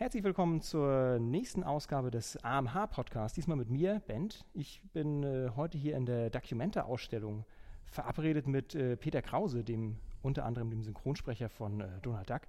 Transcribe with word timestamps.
Herzlich 0.00 0.24
willkommen 0.24 0.62
zur 0.62 1.18
nächsten 1.18 1.62
Ausgabe 1.62 2.10
des 2.10 2.42
AMH 2.42 2.86
Podcasts. 2.86 3.34
Diesmal 3.34 3.58
mit 3.58 3.68
mir, 3.68 4.00
Bent. 4.06 4.46
Ich 4.54 4.80
bin 4.94 5.22
äh, 5.22 5.50
heute 5.56 5.76
hier 5.76 5.94
in 5.94 6.06
der 6.06 6.30
Documenta-Ausstellung 6.30 7.44
verabredet 7.84 8.46
mit 8.46 8.74
äh, 8.74 8.96
Peter 8.96 9.20
Krause, 9.20 9.62
dem 9.62 9.98
unter 10.22 10.46
anderem 10.46 10.70
dem 10.70 10.82
Synchronsprecher 10.82 11.50
von 11.50 11.82
äh, 11.82 12.00
Donald 12.00 12.30
Duck. 12.30 12.40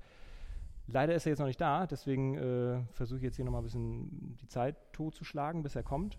Leider 0.88 1.14
ist 1.14 1.26
er 1.26 1.32
jetzt 1.32 1.40
noch 1.40 1.46
nicht 1.46 1.60
da, 1.60 1.88
deswegen 1.88 2.38
äh, 2.38 2.86
versuche 2.94 3.18
ich 3.18 3.24
jetzt 3.24 3.36
hier 3.36 3.44
nochmal 3.44 3.60
ein 3.60 3.66
bisschen 3.66 4.38
die 4.38 4.48
Zeit 4.48 4.78
totzuschlagen, 4.94 5.62
bis 5.62 5.76
er 5.76 5.84
kommt. 5.84 6.18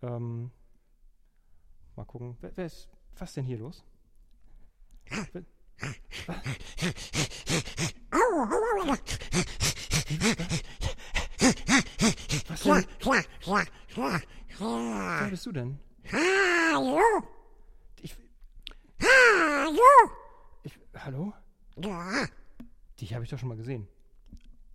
Ähm, 0.00 0.50
mal 1.94 2.06
gucken. 2.06 2.38
Wer, 2.40 2.52
wer 2.54 2.64
ist, 2.64 2.88
was 3.18 3.28
ist 3.28 3.36
denn 3.36 3.44
hier 3.44 3.58
los? 3.58 3.84
Wer- 5.78 5.94
Was 12.48 12.62
denn? 12.62 12.86
Wer 14.58 15.28
bist 15.30 15.46
du 15.46 15.52
denn? 15.52 15.78
Hallo, 16.12 17.00
Ich, 18.00 18.16
hallo. 19.00 19.80
ich, 20.62 20.78
hallo? 20.96 21.32
Ja, 21.76 22.26
Dich 23.00 23.14
habe 23.14 23.24
ich 23.24 23.30
doch 23.30 23.38
schon 23.38 23.48
mal 23.50 23.56
gesehen. 23.56 23.86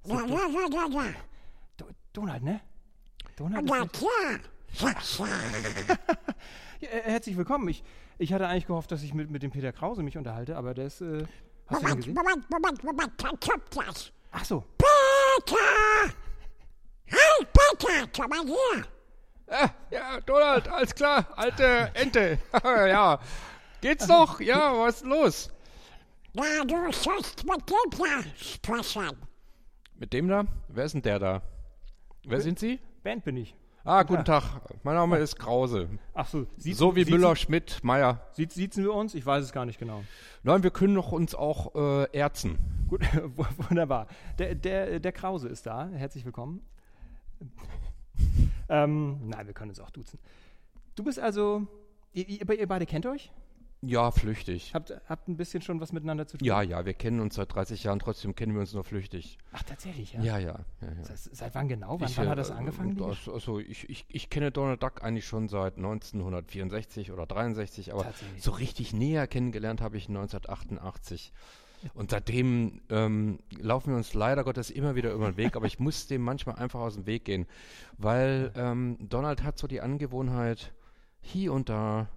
ja, 0.05 0.25
ja, 0.25 0.47
ja, 0.47 0.67
ja, 0.71 0.87
ja. 1.03 1.13
Do 1.77 1.87
Donald, 2.13 2.43
ne? 2.43 2.61
Donald 3.35 3.69
Ja, 3.69 3.85
klar. 3.87 4.39
Herzlich 6.79 7.37
willkommen. 7.37 7.67
Ich, 7.67 7.83
ich 8.17 8.33
hatte 8.33 8.47
eigentlich 8.47 8.65
gehofft, 8.65 8.91
dass 8.91 9.03
ich 9.03 9.13
mit, 9.13 9.29
mit 9.29 9.43
dem 9.43 9.51
Peter 9.51 9.71
Krause 9.71 10.01
mich 10.01 10.17
unterhalte, 10.17 10.57
aber 10.57 10.73
der 10.73 10.87
ist, 10.87 11.01
äh, 11.01 11.25
hast 11.67 11.81
du 11.81 11.85
ihn 11.85 11.89
Moment, 11.89 11.97
gesehen? 11.97 12.15
Moment, 12.15 12.49
Moment, 12.49 12.83
Moment, 12.83 13.23
dann 13.23 13.39
kommt 13.39 13.63
das. 13.75 14.11
Ach 14.31 14.43
so. 14.43 14.65
Peter! 14.77 16.11
Hi, 17.11 17.45
Peter, 17.53 18.07
komm 18.15 18.29
mal 18.29 18.47
her. 18.47 18.87
Ah, 19.47 19.69
ja, 19.91 20.19
Donald, 20.21 20.67
alles 20.67 20.95
klar, 20.95 21.27
alte 21.35 21.91
Ente. 21.93 22.39
ja. 22.63 23.19
Geht's 23.81 24.07
noch? 24.07 24.39
Ja, 24.39 24.75
was 24.77 25.01
ist 25.01 25.05
los? 25.05 25.51
Ja, 26.33 26.65
du 26.65 26.91
sollst 26.91 27.45
mit 27.45 27.69
dem 27.69 27.91
da 27.91 28.23
sprechen. 28.37 29.17
Mit 29.95 30.13
dem 30.13 30.27
da? 30.27 30.45
Wer 30.67 30.85
ist 30.85 30.93
denn 30.93 31.03
der 31.03 31.19
da? 31.19 31.43
Wer 32.25 32.41
sind 32.41 32.57
Sie? 32.57 32.79
Band 33.03 33.23
bin 33.23 33.37
ich. 33.37 33.55
Ah, 33.85 34.03
guten 34.03 34.23
Tag. 34.23 34.43
Mein 34.83 34.95
Name 34.95 35.17
ist 35.17 35.37
Krause. 35.37 35.89
Ach 36.13 36.25
so. 36.25 36.47
Sieht, 36.55 36.77
So 36.77 36.95
wie 36.95 37.03
Müller, 37.03 37.35
Schmidt, 37.35 37.83
Meier. 37.83 38.25
Sieht, 38.31 38.53
siezen 38.53 38.85
wir 38.85 38.93
uns? 38.93 39.13
Ich 39.13 39.25
weiß 39.25 39.43
es 39.43 39.51
gar 39.51 39.65
nicht 39.65 39.77
genau. 39.77 40.05
Nein, 40.41 40.63
wir 40.63 40.71
können 40.71 40.95
doch 40.95 41.11
uns 41.11 41.35
auch 41.35 41.75
äh, 41.75 42.17
erzen. 42.17 42.57
Gut, 42.87 43.01
wunderbar. 43.69 44.07
Der, 44.39 44.55
der, 44.55 45.01
der 45.01 45.11
Krause 45.11 45.49
ist 45.49 45.65
da. 45.65 45.89
Herzlich 45.89 46.23
willkommen. 46.23 46.61
ähm, 48.69 49.27
nein, 49.27 49.47
wir 49.47 49.53
können 49.53 49.71
uns 49.71 49.81
auch 49.81 49.91
duzen. 49.91 50.17
Du 50.95 51.03
bist 51.03 51.19
also, 51.19 51.67
ihr, 52.13 52.29
ihr 52.29 52.67
beide 52.67 52.85
kennt 52.85 53.05
euch? 53.05 53.33
Ja, 53.85 54.11
flüchtig. 54.11 54.73
Habt, 54.73 54.93
habt 55.09 55.27
ein 55.27 55.35
bisschen 55.35 55.61
schon 55.61 55.81
was 55.81 55.91
miteinander 55.91 56.25
zu 56.25 56.37
tun? 56.37 56.47
Ja, 56.47 56.61
ja, 56.61 56.85
wir 56.85 56.93
kennen 56.93 57.19
uns 57.19 57.35
seit 57.35 57.53
30 57.53 57.83
Jahren, 57.83 57.99
trotzdem 57.99 58.33
kennen 58.33 58.53
wir 58.53 58.61
uns 58.61 58.73
nur 58.73 58.85
flüchtig. 58.85 59.37
Ach, 59.51 59.63
tatsächlich, 59.63 60.13
ja. 60.13 60.21
Ja, 60.21 60.37
ja. 60.37 60.59
ja, 60.81 60.87
ja. 60.87 61.07
Das, 61.07 61.25
seit 61.25 61.53
wann 61.53 61.67
genau? 61.67 61.99
Wann, 61.99 62.07
Ich, 62.07 62.17
wann 62.17 62.27
äh, 62.27 62.29
hat 62.29 62.37
das 62.37 62.49
angefangen? 62.49 62.95
die 62.95 63.03
Also, 63.03 63.59
ich, 63.59 63.89
ich, 63.89 64.05
ich 64.07 64.29
kenne 64.29 64.51
Donald 64.51 64.81
Duck 64.81 65.03
eigentlich 65.03 65.25
schon 65.25 65.49
seit 65.49 65.75
1964 65.75 67.11
oder 67.11 67.25
63, 67.25 67.93
aber 67.93 68.05
so 68.37 68.51
richtig 68.51 68.93
näher 68.93 69.27
kennengelernt 69.27 69.81
habe 69.81 69.97
ich 69.97 70.07
1988. 70.07 71.33
Und 71.93 72.11
seitdem 72.11 72.79
ähm, 72.89 73.39
laufen 73.59 73.89
wir 73.89 73.97
uns 73.97 74.13
leider 74.13 74.45
Gottes 74.45 74.69
immer 74.69 74.95
wieder 74.95 75.11
über 75.11 75.29
den 75.29 75.35
Weg, 75.35 75.57
aber 75.57 75.65
ich 75.65 75.79
muss 75.79 76.07
dem 76.07 76.21
manchmal 76.21 76.55
einfach 76.55 76.79
aus 76.79 76.93
dem 76.93 77.05
Weg 77.05 77.25
gehen, 77.25 77.45
weil 77.97 78.53
ähm, 78.55 78.97
Donald 79.01 79.43
hat 79.43 79.57
so 79.57 79.67
die 79.67 79.81
Angewohnheit, 79.81 80.71
hier 81.19 81.51
und 81.51 81.67
da 81.67 82.07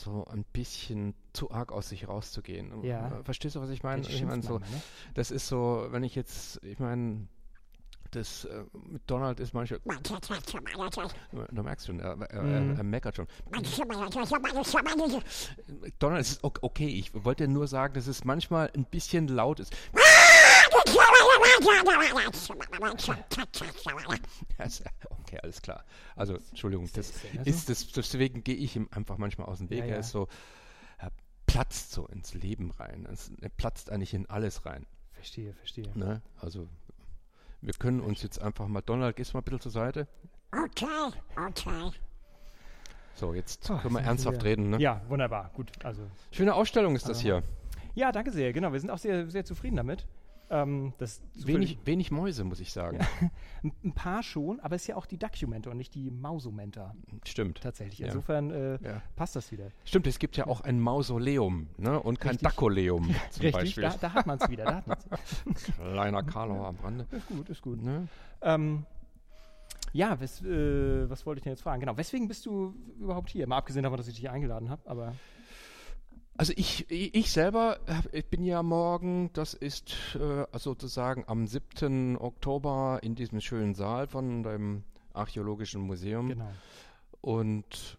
so 0.00 0.24
ein 0.26 0.44
bisschen 0.52 1.14
zu 1.32 1.50
arg 1.50 1.72
aus 1.72 1.88
sich 1.90 2.08
rauszugehen. 2.08 2.82
Ja. 2.84 3.08
Äh, 3.20 3.24
Verstehst 3.24 3.56
du, 3.56 3.60
was 3.60 3.70
ich 3.70 3.82
meine? 3.82 4.02
Ich 4.02 4.24
meine 4.24 4.42
so, 4.42 4.58
ne? 4.58 4.64
das 5.14 5.30
ist 5.30 5.46
so, 5.48 5.86
wenn 5.90 6.02
ich 6.02 6.14
jetzt, 6.14 6.62
ich 6.64 6.78
meine, 6.78 7.28
das 8.12 8.44
äh, 8.46 8.64
mit 8.88 9.02
Donald 9.06 9.38
ist 9.38 9.54
manchmal, 9.54 9.78
da 11.52 11.62
merkst 11.62 11.86
du, 11.88 11.92
er, 11.92 12.20
er, 12.20 12.42
Mhm. 12.42 12.70
er, 12.72 12.76
er 12.78 12.82
meckert 12.82 13.14
schon. 13.16 13.28
Donald, 15.98 16.20
es 16.22 16.32
ist 16.32 16.44
ok- 16.44 16.58
okay, 16.62 16.88
ich 16.88 17.12
wollte 17.24 17.46
nur 17.46 17.68
sagen, 17.68 17.94
dass 17.94 18.06
es 18.08 18.24
manchmal 18.24 18.70
ein 18.74 18.84
bisschen 18.84 19.28
laut 19.28 19.60
ist. 19.60 19.72
Also, 24.58 24.84
Okay, 25.22 25.38
alles 25.42 25.62
klar. 25.62 25.84
Also, 26.16 26.34
Entschuldigung, 26.34 26.88
das 26.92 27.12
ist 27.44 27.68
das, 27.68 27.92
deswegen 27.92 28.42
gehe 28.42 28.56
ich 28.56 28.74
ihm 28.76 28.88
einfach 28.92 29.16
manchmal 29.16 29.46
aus 29.48 29.58
dem 29.58 29.70
Weg. 29.70 29.80
Ja, 29.80 29.84
ja. 29.86 29.92
Er 29.94 30.00
ist 30.00 30.10
so, 30.10 30.28
er 30.98 31.10
platzt 31.46 31.92
so 31.92 32.06
ins 32.08 32.34
Leben 32.34 32.70
rein. 32.72 33.06
Er 33.40 33.48
platzt 33.50 33.90
eigentlich 33.90 34.12
in 34.14 34.28
alles 34.28 34.66
rein. 34.66 34.86
Verstehe, 35.12 35.54
verstehe. 35.54 35.90
Ne? 35.96 36.20
Also, 36.40 36.66
wir 37.60 37.74
können 37.74 38.00
uns 38.00 38.22
jetzt 38.22 38.40
einfach 38.40 38.66
mal, 38.66 38.80
Donald, 38.80 39.16
gehst 39.16 39.32
du 39.32 39.36
mal 39.36 39.42
bitte 39.42 39.60
zur 39.60 39.70
Seite? 39.72 40.08
Okay, 40.52 40.86
okay. 41.36 41.90
So, 43.14 43.34
jetzt 43.34 43.64
So, 43.64 43.76
können 43.76 43.94
wir 43.94 44.00
ernsthaft 44.02 44.38
wir- 44.38 44.44
reden. 44.44 44.70
Ne? 44.70 44.78
Ja, 44.80 45.02
wunderbar. 45.08 45.50
Gut, 45.54 45.70
also. 45.84 46.02
Schöne 46.32 46.54
Ausstellung 46.54 46.96
ist 46.96 47.08
das 47.08 47.18
Ah. 47.18 47.22
hier. 47.22 47.42
Ja, 47.94 48.10
danke 48.12 48.30
sehr. 48.32 48.52
Genau, 48.52 48.72
wir 48.72 48.80
sind 48.80 48.90
auch 48.90 48.98
sehr, 48.98 49.28
sehr 49.30 49.44
zufrieden 49.44 49.76
damit. 49.76 50.06
Ähm, 50.52 50.92
das 50.98 51.22
Wenig, 51.34 51.78
wenig 51.84 52.10
Mäuse, 52.10 52.42
muss 52.42 52.58
ich 52.58 52.72
sagen. 52.72 52.98
Ein, 53.62 53.72
ein 53.84 53.92
paar 53.92 54.22
schon, 54.24 54.58
aber 54.60 54.74
es 54.74 54.82
ist 54.82 54.88
ja 54.88 54.96
auch 54.96 55.06
die 55.06 55.16
Documenta 55.18 55.70
und 55.70 55.76
nicht 55.76 55.94
die 55.94 56.10
Mausomenta 56.10 56.94
Stimmt. 57.24 57.60
tatsächlich. 57.60 58.00
Ja. 58.00 58.06
Insofern 58.06 58.50
äh, 58.50 58.72
Ja. 58.82 59.02
passt 59.14 59.36
das 59.36 59.52
wieder. 59.52 59.68
Stimmt, 59.84 60.06
es 60.08 60.18
gibt 60.18 60.36
ja 60.36 60.46
auch 60.46 60.62
ein 60.62 60.80
Mausoleum 60.80 61.68
ne? 61.76 62.00
und 62.00 62.18
kein. 62.18 62.36
Dakoleum 62.38 63.04
zum 63.30 63.42
Richtig, 63.42 63.52
Beispiel. 63.52 63.82
da, 63.84 63.96
da 64.00 64.12
hat 64.14 64.26
man 64.26 64.38
es 64.40 64.48
wieder. 64.50 64.64
Da 64.64 64.74
hat 64.76 64.86
man's. 64.88 65.04
Kleiner 65.76 66.22
Karlau 66.22 66.64
am 66.64 66.76
Rande. 66.82 67.06
ist 67.10 67.28
gut, 67.28 67.48
ist 67.48 67.62
gut. 67.62 67.82
Ne? 67.82 68.08
Ähm, 68.42 68.86
ja, 69.92 70.18
wes, 70.20 70.42
äh, 70.42 71.08
was 71.10 71.26
wollte 71.26 71.38
ich 71.40 71.42
denn 71.44 71.52
jetzt 71.52 71.62
fragen? 71.62 71.80
Genau, 71.80 71.96
weswegen 71.96 72.28
bist 72.28 72.46
du 72.46 72.74
überhaupt 72.98 73.30
hier? 73.30 73.46
Mal 73.46 73.58
abgesehen 73.58 73.82
davon, 73.82 73.98
dass 73.98 74.08
ich 74.08 74.14
dich 74.14 74.30
eingeladen 74.30 74.70
habe, 74.70 74.88
aber 74.88 75.14
Also 76.40 76.54
ich, 76.56 76.90
ich 76.90 77.30
selber 77.30 77.80
ich 78.12 78.24
bin 78.24 78.44
ja 78.44 78.62
morgen, 78.62 79.30
das 79.34 79.52
ist 79.52 80.16
äh, 80.16 80.46
sozusagen 80.58 81.24
am 81.26 81.46
7. 81.46 82.16
Oktober 82.16 82.98
in 83.02 83.14
diesem 83.14 83.42
schönen 83.42 83.74
Saal 83.74 84.06
von 84.06 84.42
dem 84.42 84.84
Archäologischen 85.12 85.82
Museum 85.82 86.30
genau. 86.30 86.50
und 87.20 87.98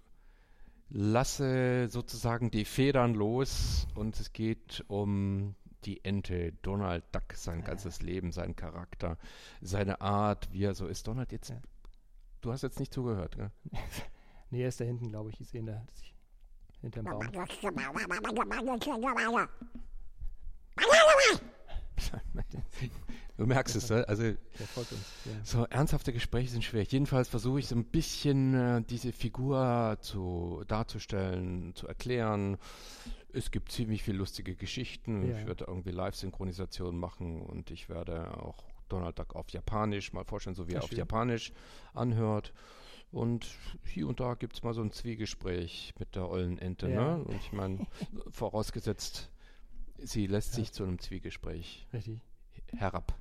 lasse 0.90 1.88
sozusagen 1.88 2.50
die 2.50 2.66
Federn 2.66 3.13
los 3.13 3.85
und 3.94 4.19
es 4.19 4.34
geht 4.34 4.84
um 4.88 5.53
die 5.85 6.03
Ente, 6.03 6.53
Donald 6.63 7.03
Duck, 7.12 7.34
sein 7.35 7.63
ganzes 7.63 8.01
Leben, 8.01 8.31
seinen 8.31 8.56
Charakter, 8.56 9.19
seine 9.62 10.01
Art, 10.01 10.51
wie 10.51 10.63
er 10.63 10.74
so 10.74 10.88
ist. 10.88 11.06
Donald, 11.06 11.31
jetzt, 11.31 11.51
Ja. 11.51 11.62
du 12.41 12.51
hast 12.51 12.63
jetzt 12.63 12.80
nicht 12.80 12.91
zugehört, 12.91 13.35
gell? 13.35 13.51
Nee, 14.50 14.63
er 14.63 14.69
ist 14.69 14.81
da 14.81 14.84
hinten, 14.84 15.09
glaube 15.09 15.30
ich. 15.30 15.40
Ich 15.40 15.47
sehe 15.47 15.62
ihn 15.62 15.68
da 15.68 15.85
hinterm 16.81 17.06
Baum. 17.06 17.22
Du 23.38 23.47
merkst 23.47 23.75
es, 23.75 23.90
ne? 23.90 24.08
also 24.08 24.22
Der 24.24 24.38
folgt 24.74 24.92
uns. 24.92 25.02
Ja. 25.25 25.31
so 25.44 25.66
ernsthafte 25.66 26.14
Gespräche 26.14 26.50
sind 26.50 26.64
schwer. 26.64 26.84
Jedenfalls 26.84 27.28
versuche 27.28 27.59
ich 27.59 27.68
so 27.68 27.75
ein 27.75 27.86
bisschen 27.86 28.53
äh, 28.53 28.81
diese 28.84 29.12
Figur 29.12 29.97
zu 30.02 30.64
darzustellen, 30.68 31.74
zu 31.74 31.88
erklären. 31.88 32.58
Es 33.34 33.50
gibt 33.50 33.72
ziemlich 33.72 34.03
viele 34.03 34.18
lustige 34.19 34.56
Geschichten. 34.56 35.28
Ja. 35.28 35.40
Ich 35.40 35.48
werde 35.48 35.66
irgendwie 35.68 35.92
Live-Synchronisation 35.92 36.98
machen 36.98 37.42
und 37.42 37.72
ich 37.72 37.90
werde 37.90 38.38
auch 38.38 38.63
Donald 38.90 39.18
Duck 39.18 39.36
auf 39.36 39.50
Japanisch 39.50 40.13
mal 40.13 40.25
vorstellen, 40.25 40.56
so 40.56 40.68
wie 40.68 40.74
Ja, 40.74 40.80
er 40.80 40.83
auf 40.83 40.89
schön. 40.89 41.00
Japanisch 41.00 41.51
anhört. 41.94 42.54
Und 43.12 43.46
hier 43.84 44.08
und 44.08 44.19
da 44.19 44.36
gibt 44.36 44.56
es 44.56 44.63
mal 44.63 44.74
so 44.74 44.81
ein 44.81 44.92
Zwiegespräch 44.92 45.94
mit 46.00 46.16
der 46.16 46.30
ollen 46.30 46.58
Ente. 46.58 46.90
Ja. 46.90 47.18
Ne? 47.18 47.24
Und 47.24 47.36
ich 47.36 47.52
meine, 47.52 47.86
vorausgesetzt, 48.31 49.30
sie 49.98 50.28
lässt 50.28 50.54
sich 50.54 50.72
zu 50.72 50.84
einem 50.84 51.00
Zwiegespräch 51.00 51.88
Richtig. 51.94 52.22
herab. 52.68 53.13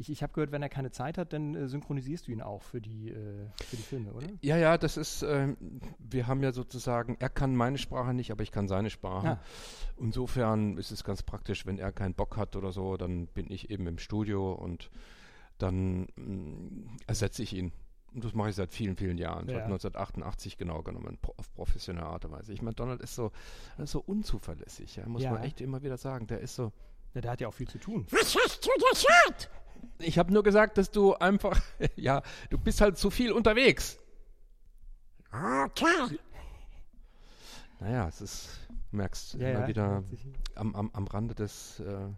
Ich, 0.00 0.08
ich 0.10 0.22
habe 0.22 0.32
gehört, 0.32 0.50
wenn 0.50 0.62
er 0.62 0.70
keine 0.70 0.90
Zeit 0.90 1.18
hat, 1.18 1.34
dann 1.34 1.54
äh, 1.54 1.68
synchronisierst 1.68 2.26
du 2.26 2.32
ihn 2.32 2.40
auch 2.40 2.62
für 2.62 2.80
die, 2.80 3.10
äh, 3.10 3.46
für 3.66 3.76
die 3.76 3.82
Filme, 3.82 4.12
oder? 4.12 4.28
Ja, 4.40 4.56
ja, 4.56 4.78
das 4.78 4.96
ist, 4.96 5.22
ähm, 5.22 5.58
wir 5.98 6.26
haben 6.26 6.42
ja 6.42 6.52
sozusagen, 6.52 7.16
er 7.18 7.28
kann 7.28 7.54
meine 7.54 7.76
Sprache 7.76 8.14
nicht, 8.14 8.30
aber 8.30 8.42
ich 8.42 8.50
kann 8.50 8.66
seine 8.66 8.88
Sprache. 8.88 9.28
Ah. 9.28 9.40
Insofern 9.98 10.78
ist 10.78 10.90
es 10.90 11.04
ganz 11.04 11.22
praktisch, 11.22 11.66
wenn 11.66 11.78
er 11.78 11.92
keinen 11.92 12.14
Bock 12.14 12.38
hat 12.38 12.56
oder 12.56 12.72
so, 12.72 12.96
dann 12.96 13.26
bin 13.26 13.50
ich 13.50 13.68
eben 13.68 13.86
im 13.86 13.98
Studio 13.98 14.54
und 14.54 14.90
dann 15.58 16.08
mh, 16.16 16.96
ersetze 17.06 17.42
ich 17.42 17.54
ihn. 17.54 17.70
Und 18.12 18.24
das 18.24 18.34
mache 18.34 18.50
ich 18.50 18.56
seit 18.56 18.72
vielen, 18.72 18.96
vielen 18.96 19.18
Jahren. 19.18 19.46
Seit 19.46 19.56
Ja. 19.56 19.64
1988 19.64 20.56
genau 20.58 20.82
genommen, 20.82 21.16
auf 21.36 21.52
professionelle 21.54 22.06
Art 22.06 22.24
und 22.24 22.32
Weise. 22.32 22.52
Ich 22.52 22.60
meine, 22.62 22.74
Donald 22.74 23.00
ist 23.02 23.14
so, 23.14 23.30
ist 23.78 23.92
so 23.92 24.00
unzuverlässig, 24.00 24.96
ja, 24.96 25.06
muss 25.06 25.22
Ja. 25.22 25.32
man 25.32 25.42
echt 25.44 25.60
immer 25.60 25.82
wieder 25.82 25.96
sagen. 25.96 26.26
Der 26.26 26.40
ist 26.40 26.56
so, 26.56 26.72
Ja, 27.14 27.20
der 27.20 27.30
hat 27.32 27.40
ja 27.40 27.48
auch 27.48 27.54
viel 27.54 27.68
zu 27.68 27.78
tun. 27.78 28.06
Was 28.10 28.36
hast 28.36 28.64
du 28.66 28.70
gesagt? 28.90 29.50
Ich 29.98 30.18
habe 30.18 30.32
nur 30.32 30.42
gesagt, 30.42 30.76
dass 30.78 30.90
du 30.90 31.14
einfach, 31.14 31.60
ja, 31.96 32.22
du 32.50 32.58
bist 32.58 32.80
halt 32.80 32.98
zu 32.98 33.10
viel 33.10 33.32
unterwegs. 33.32 33.98
Okay. 35.32 36.18
Naja, 37.78 38.08
es 38.08 38.20
ist, 38.20 38.48
du 38.90 38.96
merkst 38.96 39.34
Ja, 39.34 39.50
immer 39.50 39.60
ja, 39.60 39.68
wieder 39.68 40.04
am, 40.56 40.74
am, 40.74 40.90
am 40.92 41.06
Rande 41.06 41.34
des 41.34 41.80
äh, 41.80 42.08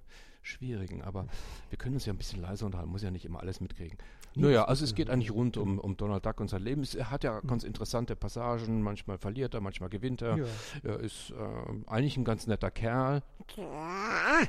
Schwierigen. 0.43 1.03
Aber 1.03 1.27
wir 1.71 1.79
können 1.79 1.95
uns 1.95 2.07
ja 2.07 2.13
ein 2.13 2.19
bisschen 2.19 2.41
leiser 2.43 2.67
unterhalten, 2.67 2.91
muss 2.91 3.03
ja 3.03 3.11
nicht 3.11 3.25
immer 3.25 3.41
alles 3.41 3.61
mitkriegen. 3.61 3.99
Naja, 4.35 4.65
also 4.65 4.85
es 4.85 4.93
äh, 4.93 4.95
geht 4.95 5.11
eigentlich 5.11 5.31
rund 5.31 5.57
um, 5.57 5.79
um 5.79 5.97
Donald 5.97 6.25
Duck 6.25 6.41
und 6.41 6.49
sein 6.49 6.63
Leben. 6.63 6.83
Es- 6.83 6.95
Er 6.95 7.11
hat 7.11 7.25
ja 7.25 7.41
ganz 7.41 7.65
interessante 7.65 8.17
Passagen, 8.17 8.83
manchmal 8.83 9.19
verliert 9.19 9.55
er, 9.55 9.61
manchmal 9.61 9.91
gewinnt 9.91 10.23
er. 10.23 10.37
Ja. 10.39 10.45
Er 10.83 11.01
ist 11.01 11.31
äh, 11.31 11.85
eigentlich 11.87 12.17
ein 12.17 12.25
ganz 12.25 12.47
netter 12.47 12.71
Kerl. 12.71 13.23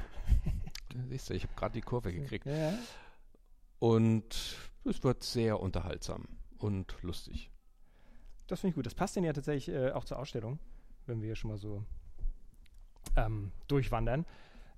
Siehst 1.09 1.29
du, 1.29 1.33
ich 1.33 1.43
habe 1.43 1.53
gerade 1.55 1.73
die 1.73 1.81
Kurve 1.81 2.13
gekriegt. 2.13 2.45
Ja. 2.45 2.73
Und 3.79 4.57
es 4.85 5.03
wird 5.03 5.23
sehr 5.23 5.59
unterhaltsam 5.59 6.27
und 6.59 6.95
lustig. 7.01 7.49
Das 8.47 8.61
finde 8.61 8.69
ich 8.71 8.75
gut. 8.75 8.85
Das 8.85 8.95
passt 8.95 9.15
denn 9.15 9.23
ja 9.23 9.33
tatsächlich 9.33 9.73
äh, 9.75 9.91
auch 9.91 10.05
zur 10.05 10.19
Ausstellung, 10.19 10.59
wenn 11.07 11.19
wir 11.21 11.27
hier 11.27 11.35
schon 11.35 11.49
mal 11.51 11.57
so 11.57 11.83
ähm, 13.15 13.51
durchwandern. 13.67 14.25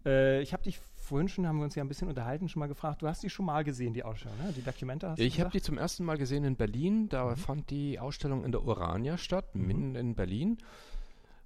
Äh, 0.05 0.41
ich 0.41 0.53
habe 0.53 0.63
dich 0.63 0.79
vorhin 0.95 1.27
schon, 1.29 1.47
haben 1.47 1.57
wir 1.57 1.65
uns 1.65 1.75
ja 1.75 1.83
ein 1.83 1.87
bisschen 1.87 2.07
unterhalten, 2.07 2.49
schon 2.49 2.59
mal 2.59 2.67
gefragt, 2.67 3.01
du 3.01 3.07
hast 3.07 3.21
die 3.23 3.29
schon 3.29 3.45
mal 3.45 3.63
gesehen, 3.63 3.93
die 3.93 4.03
Ausstellung, 4.03 4.37
ne? 4.39 4.53
die 4.55 4.63
Documenta 4.63 5.09
hast 5.11 5.19
du 5.19 5.23
Ich 5.23 5.39
habe 5.39 5.51
die 5.51 5.61
zum 5.61 5.77
ersten 5.77 6.03
Mal 6.03 6.17
gesehen 6.17 6.43
in 6.43 6.55
Berlin. 6.55 7.09
Da 7.09 7.25
Mhm. 7.31 7.35
fand 7.37 7.69
die 7.69 7.99
Ausstellung 7.99 8.43
in 8.43 8.51
der 8.51 8.63
Urania 8.63 9.17
statt, 9.17 9.53
Mhm. 9.55 9.67
mitten 9.67 9.95
in 9.95 10.15
Berlin. 10.15 10.57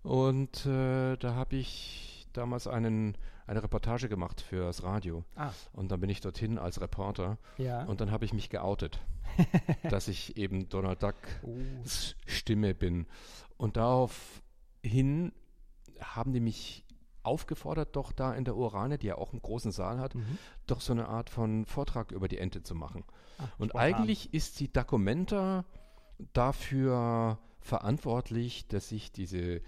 Und 0.03 0.65
äh, 0.65 1.17
da 1.17 1.35
habe 1.35 1.57
ich 1.57 2.25
damals 2.33 2.67
einen, 2.67 3.17
eine 3.47 3.61
Reportage 3.63 4.07
gemacht 4.07 4.39
fürs 4.39 4.83
Radio. 4.83 5.23
Ah, 5.35 5.51
Und 5.73 5.91
dann 5.91 5.99
bin 5.99 6.09
ich 6.09 6.21
dorthin 6.21 6.57
als 6.57 6.79
Reporter. 6.79 7.37
ja. 7.57 7.83
Und 7.83 7.99
dann 7.99 8.11
habe 8.11 8.23
ich 8.23 8.31
mich 8.33 8.49
geoutet, 8.49 8.99
dass 9.89 10.07
ich 10.07 10.37
eben 10.37 10.69
Donald 10.69 11.03
Ducks 11.03 11.17
oh. 11.43 11.57
Stimme 12.25 12.73
bin. 12.75 13.07
Und 13.57 13.75
daraufhin 13.75 15.33
haben 15.99 16.31
die 16.33 16.39
mich 16.39 16.85
aufgefordert, 17.23 17.95
doch 17.95 18.11
da 18.11 18.33
in 18.33 18.45
der 18.45 18.55
Urania, 18.55 18.97
die 18.97 19.07
ja 19.07 19.17
auch 19.17 19.31
einen 19.31 19.41
großen 19.41 19.71
Saal 19.71 19.99
hat, 19.99 20.15
Mhm. 20.15 20.37
doch 20.67 20.81
so 20.81 20.93
eine 20.93 21.07
Art 21.07 21.29
von 21.29 21.65
Vortrag 21.65 22.11
über 22.11 22.27
die 22.27 22.37
Ente 22.37 22.63
zu 22.63 22.75
machen. 22.75 23.03
Ah, 23.37 23.43
Und 23.57 23.69
spontan. 23.69 23.81
eigentlich 23.95 24.33
ist 24.33 24.59
die 24.59 24.71
Documenta 24.71 25.65
dafür 26.33 27.37
verantwortlich, 27.59 28.67
dass 28.67 28.91
ich 28.91 29.11
diese 29.11 29.61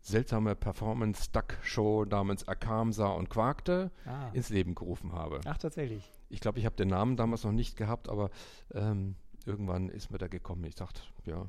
seltsame 0.00 0.54
Performance-Duck-Show 0.54 2.04
namens 2.04 2.46
Akamsa 2.46 3.08
und 3.08 3.28
Quakte 3.30 3.90
Ah. 4.04 4.28
ins 4.32 4.50
Leben 4.50 4.74
gerufen 4.74 5.12
habe. 5.12 5.40
Ach, 5.46 5.58
tatsächlich. 5.58 6.12
Ich 6.28 6.40
glaube, 6.40 6.58
ich 6.58 6.66
habe 6.66 6.76
den 6.76 6.88
Namen 6.88 7.16
damals 7.16 7.44
noch 7.44 7.52
nicht 7.52 7.76
gehabt, 7.76 8.08
aber 8.08 8.30
ähm, 8.72 9.16
irgendwann 9.46 9.88
ist 9.88 10.10
mir 10.10 10.18
da 10.18 10.28
gekommen. 10.28 10.64
Ich 10.64 10.74
dachte, 10.76 11.00
ja, 11.24 11.48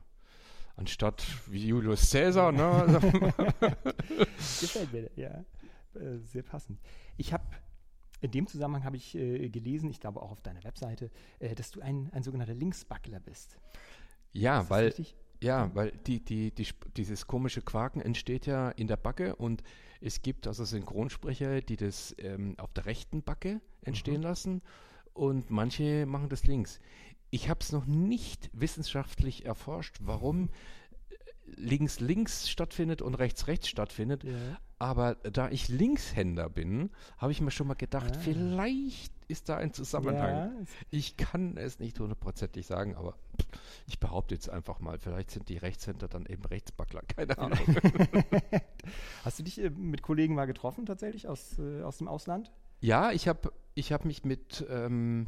anstatt 0.77 1.25
wie 1.47 1.67
Julius 1.67 2.11
Caesar, 2.11 2.51
ne? 2.51 2.99
Gefällt 4.61 4.93
mir, 4.93 5.09
ja. 5.15 5.43
Äh, 5.95 6.19
sehr 6.19 6.43
passend. 6.43 6.79
Ich 7.17 7.33
habe, 7.33 7.43
in 8.21 8.31
dem 8.31 8.47
Zusammenhang 8.47 8.83
habe 8.83 8.95
ich 8.95 9.15
äh, 9.15 9.49
gelesen, 9.49 9.89
ich 9.89 9.99
glaube 9.99 10.21
auch 10.21 10.31
auf 10.31 10.41
deiner 10.41 10.63
Webseite, 10.63 11.11
äh, 11.39 11.55
dass 11.55 11.71
du 11.71 11.81
ein, 11.81 12.09
ein 12.13 12.23
sogenannter 12.23 12.53
Linksbackler 12.53 13.19
bist. 13.19 13.57
ja, 14.31 14.69
weil 14.69 14.85
richtig? 14.85 15.15
Ja, 15.39 15.69
weil 15.75 15.91
die, 15.91 16.23
die, 16.23 16.51
die, 16.51 16.67
dieses 16.95 17.27
komische 17.27 17.61
Quaken 17.61 18.01
entsteht 18.01 18.47
ja 18.47 18.69
in 18.71 18.87
der 18.87 18.97
Backe 18.97 19.35
und 19.35 19.61
es 20.01 20.23
gibt 20.23 20.47
also 20.47 20.65
Synchronsprecher, 20.65 21.61
die 21.61 21.75
das 21.75 22.15
ähm, 22.17 22.55
auf 22.57 22.73
der 22.73 22.87
rechten 22.87 23.21
Backe 23.21 23.61
entstehen 23.81 24.23
lassen 24.23 24.63
und 25.17 25.49
manche 25.49 26.05
machen 26.05 26.29
das 26.29 26.45
links. 26.45 26.79
Ich 27.29 27.49
habe 27.49 27.59
es 27.61 27.71
noch 27.71 27.85
nicht 27.85 28.49
wissenschaftlich 28.53 29.45
erforscht, 29.45 29.97
warum 30.01 30.49
links 31.55 31.99
links 31.99 32.49
stattfindet 32.49 33.01
und 33.01 33.15
rechts 33.15 33.47
rechts 33.47 33.67
stattfindet. 33.69 34.23
Ja. 34.23 34.59
Aber 34.79 35.15
da 35.15 35.49
ich 35.49 35.69
Linkshänder 35.69 36.49
bin, 36.49 36.91
habe 37.17 37.31
ich 37.31 37.41
mir 37.41 37.51
schon 37.51 37.67
mal 37.67 37.73
gedacht, 37.73 38.13
Ah. 38.15 38.19
vielleicht 38.19 39.11
ist 39.27 39.49
da 39.49 39.57
ein 39.57 39.73
Zusammenhang. 39.73 40.29
Ja, 40.35 40.51
Ich 40.91 41.17
kann 41.17 41.57
es 41.57 41.79
nicht 41.79 41.99
hundertprozentig 41.99 42.65
sagen, 42.65 42.95
aber 42.95 43.15
ich 43.87 43.99
behaupte 43.99 44.35
jetzt 44.35 44.49
einfach 44.49 44.79
mal, 44.79 44.99
vielleicht 44.99 45.31
sind 45.31 45.49
die 45.49 45.57
Rechtshänder 45.57 46.07
dann 46.07 46.25
eben 46.27 46.45
Rechtsbackler, 46.45 47.01
keine 47.01 47.37
Ahnung. 47.39 47.57
Hast 49.25 49.39
du 49.39 49.43
dich 49.43 49.59
äh, 49.59 49.69
mit 49.69 50.01
Kollegen 50.01 50.35
mal 50.35 50.45
getroffen 50.45 50.85
tatsächlich 50.85 51.27
aus, 51.27 51.57
äh, 51.59 51.81
aus 51.81 51.97
dem 51.97 52.07
Ausland? 52.07 52.51
ja, 52.79 53.11
ich 53.11 53.27
habe 53.27 53.51
ich 53.77 53.91
hab 53.93 54.05
mich 54.05 54.23
mit, 54.25 54.65
ähm, 54.69 55.27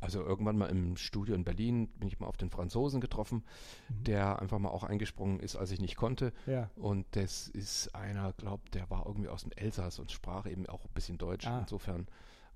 also 0.00 0.20
irgendwann 0.22 0.56
mal 0.58 0.66
im 0.66 0.96
Studio 0.96 1.34
in 1.34 1.44
Berlin, 1.44 1.88
bin 1.88 2.08
ich 2.08 2.18
mal 2.18 2.26
auf 2.26 2.36
den 2.36 2.50
Franzosen 2.50 3.00
getroffen, 3.00 3.44
Mhm. 3.88 4.04
der 4.04 4.40
einfach 4.40 4.58
mal 4.58 4.70
auch 4.70 4.82
eingesprungen 4.84 5.38
ist, 5.40 5.54
als 5.56 5.70
ich 5.70 5.80
nicht 5.80 5.96
konnte. 5.96 6.32
Ja. 6.46 6.70
Und 6.76 7.06
das 7.12 7.48
ist 7.48 7.94
einer, 7.94 8.32
glaubt, 8.32 8.74
der 8.74 8.90
war 8.90 9.06
irgendwie 9.06 9.28
aus 9.28 9.42
dem 9.42 9.52
Elsass 9.52 9.98
und 9.98 10.10
sprach 10.10 10.46
eben 10.46 10.66
auch 10.66 10.84
ein 10.84 10.90
bisschen 10.94 11.18
Deutsch. 11.18 11.46
Ah. 11.46 11.60
Insofern 11.60 12.06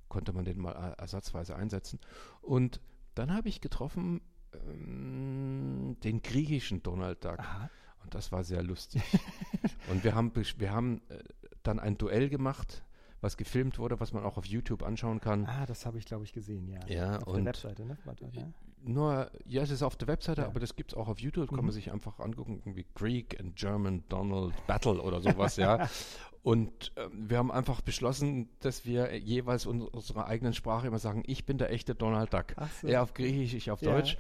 konnte 0.09 0.33
man 0.33 0.45
den 0.45 0.59
mal 0.59 0.73
er- 0.73 0.99
ersatzweise 0.99 1.55
einsetzen. 1.57 2.01
Und 2.43 2.81
dann 3.15 3.33
habe 3.33 3.49
ich 3.49 3.61
getroffen 3.61 4.21
ähm, 4.53 5.97
den 6.03 6.23
griechischen 6.23 6.83
Donald 6.83 7.25
Duck. 7.25 7.39
Aha. 7.39 7.71
Und 8.03 8.15
das 8.15 8.31
war 8.33 8.45
sehr 8.45 8.63
lustig. 8.63 9.03
und 9.91 10.05
wir 10.05 10.15
haben, 10.15 10.33
wir 10.59 10.73
haben 10.73 11.03
äh, 11.09 11.19
dann 11.63 11.79
ein 11.81 11.99
Duell 11.99 12.29
gemacht, 12.29 12.85
was 13.21 13.37
gefilmt 13.37 13.79
wurde, 13.79 13.99
was 14.01 14.13
man 14.13 14.25
auch 14.25 14.37
auf 14.37 14.45
YouTube 14.47 14.83
anschauen 14.83 15.21
kann. 15.21 15.47
Ah, 15.47 15.67
das 15.67 15.87
habe 15.87 15.99
ich, 15.99 16.05
glaube 16.05 16.25
ich, 16.25 16.33
gesehen, 16.33 16.69
ja. 16.69 16.81
Ja, 16.87 17.19
auf 17.21 17.35
der 17.35 17.45
Webseite, 17.45 17.85
ne? 17.85 17.97
Warte, 18.05 18.27
ne? 18.29 18.53
Nur, 18.85 19.31
ja, 19.47 19.63
es 19.63 19.71
ist 19.71 19.83
auf 19.83 19.97
der 19.97 20.07
Webseite, 20.07 20.43
Ja. 20.43 20.47
aber 20.47 20.61
das 20.61 20.77
gibt 20.77 20.93
es 20.93 20.97
auch 20.99 21.09
auf 21.09 21.19
YouTube, 21.19 21.49
kann 21.49 21.59
Mhm. 21.59 21.65
man 21.67 21.73
sich 21.73 21.91
einfach 21.91 22.21
angucken, 22.21 22.61
irgendwie 22.65 22.87
Greek 22.95 23.41
and 23.41 23.57
German 23.57 24.05
Donald 24.09 24.55
Battle 24.67 25.01
oder 25.03 25.21
sowas, 25.21 25.57
ja. 25.57 25.89
Und 26.45 26.93
ähm, 26.97 27.29
wir 27.29 27.39
haben 27.39 27.51
einfach 27.51 27.81
beschlossen, 27.81 28.49
dass 28.61 28.85
wir 28.87 29.17
jeweils 29.19 29.67
in 29.67 29.83
unserer 29.83 30.27
eigenen 30.29 30.55
Sprache 30.55 30.87
immer 30.87 31.01
sagen, 31.01 31.25
ich 31.27 31.45
bin 31.45 31.59
der 31.59 31.73
echte 31.73 31.97
Donald 31.97 32.33
Duck. 32.33 32.55
Ach 32.57 32.71
so. 32.81 32.87
Er 32.87 33.03
auf 33.03 33.15
Griechisch, 33.15 33.55
ich 33.55 33.71
auf 33.73 33.83
Ja. 33.83 33.93
Deutsch. 33.95 34.17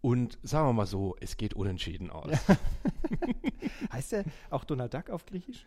Und 0.00 0.38
sagen 0.42 0.68
wir 0.68 0.72
mal 0.72 0.86
so, 0.86 1.16
es 1.20 1.36
geht 1.36 1.52
unentschieden 1.52 2.10
aus. 2.10 2.30
Heißt 3.92 4.12
der 4.12 4.24
auch 4.50 4.64
Donald 4.64 4.94
Duck 4.94 5.10
auf 5.10 5.26
Griechisch? 5.26 5.66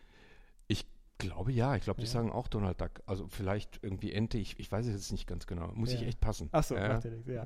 Ich 1.21 1.27
glaube 1.27 1.51
ja, 1.51 1.75
ich 1.75 1.83
glaube, 1.83 1.99
die 1.99 2.05
Ja. 2.07 2.11
sagen 2.13 2.31
auch 2.31 2.47
Donald 2.47 2.79
Duck. 2.79 2.91
Also 3.05 3.27
vielleicht 3.27 3.79
irgendwie 3.83 4.13
Ente, 4.13 4.37
ich, 4.37 4.57
ich 4.57 4.71
weiß 4.71 4.85
es 4.87 4.93
jetzt 4.93 5.11
nicht 5.11 5.27
ganz 5.27 5.47
genau. 5.47 5.69
Muss 5.73 5.91
ich 5.91 5.99
Ja. 6.01 6.07
echt 6.07 6.21
passen. 6.21 6.47
Ach 6.53 6.63
so, 6.63 6.75
ja. 6.75 6.93
macht 6.93 7.03
ja 7.03 7.11
nichts, 7.11 7.27
ja. 7.27 7.45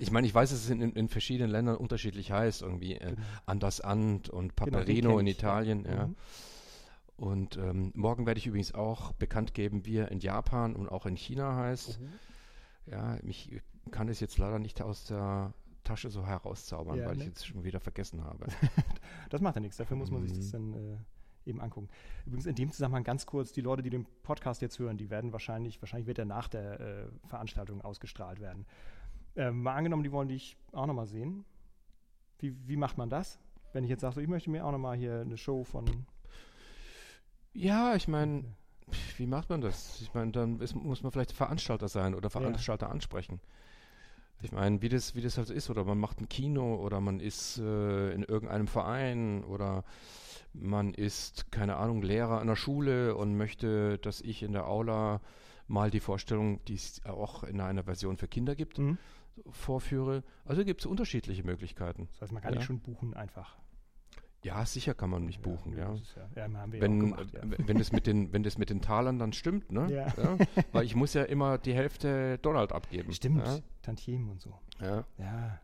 Ich 0.00 0.10
meine, 0.10 0.26
ich 0.26 0.34
weiß, 0.34 0.50
dass 0.50 0.58
es 0.64 0.70
in, 0.70 0.80
in, 0.80 1.08
verschiedenen 1.08 1.50
Ländern 1.52 1.76
unterschiedlich 1.76 2.32
heißt, 2.32 2.62
irgendwie 2.62 2.94
äh, 2.94 3.10
Genau. 3.10 3.22
Anders 3.46 3.80
Ant 3.80 4.28
und 4.28 4.56
Genau, 4.56 4.70
Paperino 4.78 5.10
kenn 5.10 5.20
in 5.20 5.26
ich. 5.28 5.38
Italien. 5.38 5.84
Ja. 5.84 6.06
Mhm. 6.08 6.16
Und 7.16 7.56
ähm, 7.56 7.92
morgen 7.94 8.26
werde 8.26 8.38
ich 8.38 8.48
übrigens 8.48 8.74
auch 8.74 9.12
bekannt 9.12 9.54
geben, 9.54 9.86
wie 9.86 9.98
er 9.98 10.10
in 10.10 10.18
Japan 10.18 10.74
und 10.74 10.88
auch 10.88 11.06
in 11.06 11.14
China 11.16 11.54
heißt. 11.54 12.00
Oh. 12.02 12.90
Ja, 12.90 13.18
ich 13.22 13.60
kann 13.92 14.08
es 14.08 14.18
jetzt 14.18 14.38
leider 14.38 14.58
nicht 14.58 14.82
aus 14.82 15.04
der 15.04 15.54
Tasche 15.84 16.10
so 16.10 16.26
herauszaubern, 16.26 16.98
weil 17.04 17.14
ne? 17.14 17.22
ich 17.22 17.28
jetzt 17.28 17.46
schon 17.46 17.62
wieder 17.62 17.78
vergessen 17.78 18.24
habe. 18.24 18.46
Das 19.30 19.40
macht 19.40 19.54
ja 19.54 19.60
nichts, 19.60 19.76
dafür 19.76 19.96
muss 19.96 20.10
man 20.10 20.22
sich 20.22 20.32
das 20.36 20.46
Mhm. 20.52 20.72
dann 20.72 20.74
äh, 20.74 20.96
eben 21.46 21.60
angucken. 21.60 21.88
Übrigens 22.26 22.46
in 22.46 22.54
dem 22.54 22.72
Zusammenhang 22.72 23.04
ganz 23.04 23.26
kurz, 23.26 23.52
die 23.52 23.60
Leute, 23.60 23.82
die 23.82 23.90
den 23.90 24.06
Podcast 24.22 24.62
jetzt 24.62 24.78
hören, 24.78 24.96
die 24.96 25.10
werden 25.10 25.32
wahrscheinlich, 25.32 25.80
wahrscheinlich 25.80 26.06
wird 26.06 26.18
er 26.18 26.24
nach 26.24 26.48
der 26.48 26.80
äh, 26.80 27.06
Veranstaltung 27.26 27.80
ausgestrahlt 27.82 28.40
werden. 28.40 28.66
Ähm, 29.36 29.62
mal 29.62 29.74
angenommen, 29.74 30.04
die 30.04 30.12
wollen 30.12 30.28
dich 30.28 30.56
auch 30.72 30.86
nochmal 30.86 31.06
sehen. 31.06 31.44
Wie, 32.38 32.56
wie 32.66 32.76
macht 32.76 32.98
man 32.98 33.10
das? 33.10 33.38
Wenn 33.72 33.84
ich 33.84 33.90
jetzt 33.90 34.02
sage, 34.02 34.14
so, 34.14 34.20
ich 34.20 34.28
möchte 34.28 34.50
mir 34.50 34.64
auch 34.64 34.72
nochmal 34.72 34.96
hier 34.96 35.20
eine 35.20 35.36
Show 35.36 35.64
von. 35.64 36.06
Ja, 37.52 37.94
ich 37.94 38.08
meine, 38.08 38.44
wie 39.16 39.26
macht 39.26 39.50
man 39.50 39.60
das? 39.60 40.00
Ich 40.00 40.12
meine, 40.14 40.32
dann 40.32 40.60
ist, 40.60 40.74
muss 40.74 41.02
man 41.02 41.12
vielleicht 41.12 41.32
Veranstalter 41.32 41.88
sein 41.88 42.14
oder 42.14 42.30
Veranstalter 42.30 42.90
ansprechen. 42.90 43.40
Ich 44.44 44.52
meine, 44.52 44.82
wie 44.82 44.90
das, 44.90 45.14
wie 45.14 45.22
das 45.22 45.38
halt 45.38 45.48
ist, 45.48 45.70
oder 45.70 45.84
man 45.84 45.98
macht 45.98 46.20
ein 46.20 46.28
Kino 46.28 46.76
oder 46.76 47.00
man 47.00 47.18
ist 47.18 47.58
äh, 47.58 48.12
in 48.12 48.22
irgendeinem 48.22 48.66
Verein 48.66 49.42
oder 49.44 49.84
man 50.52 50.92
ist, 50.92 51.50
keine 51.50 51.76
Ahnung, 51.76 52.02
Lehrer 52.02 52.40
an 52.40 52.46
der 52.46 52.54
Schule 52.56 53.16
und 53.16 53.36
möchte, 53.36 53.96
dass 53.98 54.20
ich 54.20 54.42
in 54.42 54.52
der 54.52 54.66
Aula 54.68 55.20
mal 55.66 55.90
die 55.90 56.00
Vorstellung, 56.00 56.62
die 56.66 56.74
es 56.74 57.00
auch 57.06 57.42
in 57.42 57.58
einer 57.60 57.84
Version 57.84 58.18
für 58.18 58.28
Kinder 58.28 58.54
gibt, 58.54 58.78
Mhm. 58.78 58.98
vorführe. 59.50 60.22
Also 60.44 60.62
gibt 60.64 60.80
es 60.82 60.86
unterschiedliche 60.86 61.42
Möglichkeiten. 61.42 62.06
Das 62.12 62.22
heißt, 62.22 62.32
man 62.32 62.42
kann 62.42 62.52
Ja. 62.52 62.58
dich 62.58 62.66
schon 62.66 62.80
buchen 62.80 63.14
einfach. 63.14 63.56
Ja, 64.44 64.64
sicher 64.66 64.94
kann 64.94 65.08
man 65.08 65.24
mich 65.24 65.40
buchen, 65.40 65.76
ja. 65.76 65.94
ist 65.94 66.16
ja. 66.16 66.28
Ja, 66.36 66.46
ja 66.46 66.66
wenn, 66.68 67.00
gemacht, 67.00 67.32
ja. 67.32 67.40
wenn, 67.42 67.78
das 67.78 67.92
mit 67.92 68.06
den, 68.06 68.32
wenn 68.32 68.42
das 68.42 68.58
mit 68.58 68.68
den 68.68 68.82
Talern 68.82 69.18
dann 69.18 69.32
stimmt, 69.32 69.72
ne? 69.72 69.90
Ja. 69.90 70.06
Weil 70.72 70.84
ich 70.84 70.94
muss 70.96 71.14
ja 71.14 71.24
immer 71.24 71.56
die 71.56 71.74
Hälfte 71.74 72.38
Donald 72.38 72.72
abgeben. 72.72 73.12
Stimmt, 73.12 73.46
Ja, 73.46 73.58
Tantiemen 73.82 74.28
und 74.30 74.42
so. 74.42 74.58
ja. 74.80 75.04
Ja, 75.18 75.60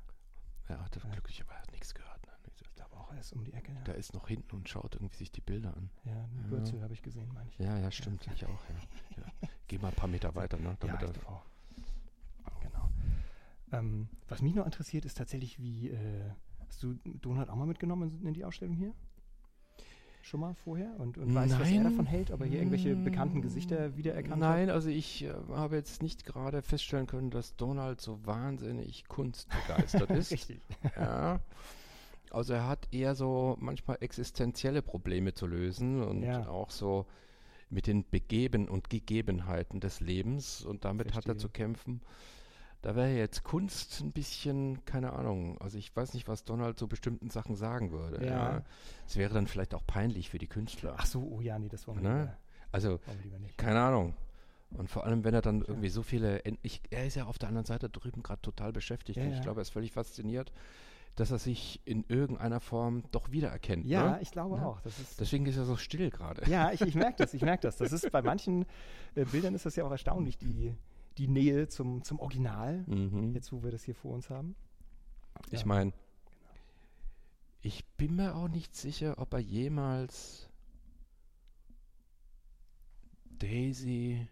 ja 0.69 0.85
hat 0.85 0.97
er 0.97 1.11
glücklicherweise 1.11 1.71
nichts 1.73 1.95
gehört. 1.95 2.27
Ne? 2.27 2.33
ich 2.59 2.75
glaube 2.75 2.97
auch 2.97 3.13
erst 3.15 3.35
um 3.35 3.45
die 3.45 3.53
Ecke. 3.53 3.71
Ja, 3.73 3.81
Der 3.83 3.95
ist 3.97 4.15
noch 4.15 4.27
hinten 4.29 4.57
und 4.57 4.69
schaut 4.69 4.95
irgendwie 4.95 5.17
sich 5.17 5.31
die 5.31 5.43
Bilder 5.43 5.77
an. 5.77 5.91
ja 6.05 6.13
eine 6.13 6.49
Bürzel 6.49 6.83
habe 6.83 6.95
ich 6.95 7.03
gesehen, 7.03 7.31
meine 7.35 7.51
ich. 7.51 7.59
Ja, 7.59 7.79
ja, 7.79 7.91
stimmt. 7.91 8.27
Ich 8.35 8.47
auch, 8.47 8.49
ja. 8.49 9.23
ja. 9.43 9.49
Geh 9.69 9.79
mal 9.79 9.89
ein 9.89 9.95
paar 9.95 10.09
Meter 10.09 10.35
weiter, 10.35 10.57
ne? 10.57 10.71
Ja, 10.71 10.77
Damit 10.81 11.03
ich 11.03 11.09
er, 11.09 11.13
glaub 11.13 11.29
auch. 11.29 11.51
Ähm, 13.73 14.09
was 14.29 14.43
mich 14.43 14.55
noch 14.55 14.67
interessiert, 14.67 15.05
ist 15.05 15.17
tatsächlich, 15.17 15.61
wie 15.61 15.91
äh, 15.91 16.31
hast 16.71 16.83
du 16.85 16.95
Donald 17.21 17.51
auch 17.51 17.57
mal 17.57 17.67
mitgenommen 17.67 18.21
in, 18.25 18.33
die 18.33 18.45
Ausstellung 18.45 18.75
hier? 18.77 18.93
Schon 20.23 20.41
mal 20.41 20.55
vorher? 20.55 20.95
Und, 21.01 21.19
und 21.19 21.35
weißt, 21.35 21.59
was 21.59 21.71
er 21.71 21.83
davon 21.83 22.07
hält? 22.07 22.31
Ob 22.31 22.41
er 22.41 22.47
hier 22.47 22.59
irgendwelche 22.59 22.95
bekannten 22.95 23.41
Gesichter 23.43 23.97
wiedererkannt 23.97 24.35
hat? 24.35 24.39
Nein, 24.39 24.71
also 24.71 24.89
ich 24.91 25.25
äh, 25.25 25.33
habe 25.51 25.77
jetzt 25.77 26.03
nicht 26.03 26.25
gerade 26.27 26.63
feststellen 26.63 27.07
können, 27.07 27.31
dass 27.31 27.57
Donald 27.57 28.01
so 28.01 28.25
wahnsinnig 28.27 29.09
kunstbegeistert 29.09 30.11
ist. 30.11 30.31
Richtig. 30.31 30.61
Ja. 30.97 31.41
Also 32.31 32.53
er 32.53 32.69
hat 32.69 32.87
eher 32.93 33.15
so 33.17 33.57
manchmal 33.59 33.97
existenzielle 34.01 34.83
Probleme 34.83 35.35
zu 35.35 35.47
lösen 35.47 36.03
und 36.03 36.23
Ja. 36.23 36.49
auch 36.49 36.71
so 36.71 37.07
mit 37.71 37.87
den 37.87 38.09
Begeben 38.09 38.69
und 38.69 38.91
Gegebenheiten 38.91 39.81
des 39.81 40.01
Lebens 40.01 40.65
und 40.65 40.85
damit 40.85 41.09
hat 41.15 41.25
er 41.25 41.35
Verstehe. 41.35 41.37
zu 41.39 41.49
kämpfen. 41.49 42.01
Da 42.83 42.97
wäre 42.97 43.11
jetzt 43.11 43.43
Kunst 43.45 44.01
ein 44.01 44.13
bisschen, 44.13 44.85
keine 44.87 45.13
Ahnung, 45.13 45.61
also 45.61 45.77
ich 45.77 45.95
weiß 45.95 46.15
nicht, 46.15 46.29
was 46.29 46.45
Donald 46.45 46.79
zu 46.79 46.89
bestimmten 46.89 47.29
Sachen 47.29 47.55
sagen 47.55 47.93
würde. 47.93 48.25
Ja. 48.25 48.31
Ja. 48.57 48.63
Es 49.07 49.17
wäre 49.17 49.35
dann 49.35 49.47
vielleicht 49.47 49.75
auch 49.75 49.87
peinlich 49.87 50.31
für 50.31 50.39
die 50.39 50.47
Künstler. 50.47 50.95
Ach 50.97 51.05
so, 51.07 51.21
oh 51.23 51.41
ja, 51.43 51.59
nee, 51.59 51.69
das 51.69 51.87
wollen 51.87 52.03
wir, 52.03 52.09
Ne? 52.11 52.37
Also 52.73 53.01
wir 53.23 53.39
nicht. 53.39 53.59
keine 53.59 53.81
Ahnung. 53.81 54.15
Und 54.71 54.89
vor 54.89 55.05
allem, 55.05 55.25
wenn 55.25 55.35
er 55.35 55.43
dann 55.43 55.63
irgendwie 55.63 55.89
so 55.89 56.03
viele. 56.05 56.43
Ich, 56.63 56.81
er 56.91 57.05
ist 57.05 57.17
ja 57.17 57.25
auf 57.27 57.39
der 57.39 57.49
anderen 57.49 57.67
Seite 57.67 57.91
drüben 57.91 58.23
gerade 58.23 58.41
total 58.41 58.73
beschäftigt. 58.73 59.19
Ja, 59.19 59.25
und 59.25 59.31
ich 59.31 59.37
ja. 59.39 59.43
glaube, 59.43 59.61
er 59.61 59.63
ist 59.63 59.71
völlig 59.71 59.91
fasziniert, 59.93 60.53
dass 61.17 61.33
er 61.33 61.39
sich 61.41 61.81
in 61.85 62.05
irgendeiner 62.07 62.61
Form 62.61 63.03
doch 63.11 63.33
wiedererkennt. 63.33 63.85
Ja, 63.85 64.13
ne? 64.13 64.19
ich 64.23 64.31
glaube 64.31 64.59
Ja. 64.59 64.67
auch. 64.67 64.85
Ist, 64.85 65.19
Deswegen 65.21 65.45
ist 65.47 65.57
er 65.57 65.65
so 65.65 65.77
still 65.77 66.09
gerade. 66.11 66.49
ja, 66.49 66.71
ich, 66.71 66.81
ich 66.83 66.95
merke 66.95 67.17
das, 67.19 67.35
ich 67.35 67.43
merke 67.43 67.63
das. 67.63 67.79
Das 67.79 67.91
ist 67.93 68.11
bei 68.13 68.23
manchen 68.23 68.65
äh, 69.17 69.25
Bildern 69.25 69.55
ist 69.57 69.67
das 69.67 69.75
ja 69.75 69.85
auch 69.85 69.91
erstaunlich, 69.91 70.39
die, 70.39 70.73
die 71.21 71.29
Nähe 71.29 71.69
zum, 71.69 72.03
zum 72.03 72.19
Original, 72.19 72.83
Mhm. 72.87 73.35
jetzt 73.35 73.53
wo 73.53 73.63
wir 73.63 73.71
das 73.71 73.85
hier 73.85 73.95
vor 73.95 74.13
uns 74.15 74.31
haben. 74.31 74.57
Ich 75.51 75.61
Ja. 75.61 75.67
meine, 75.67 75.93
ich 77.61 77.85
bin 77.99 78.17
mir 78.17 78.35
auch 78.35 78.49
nicht 78.49 78.75
sicher, 78.75 79.19
ob 79.19 79.35
er 79.35 79.39
jemals 79.41 80.49
Daisy 83.39 84.27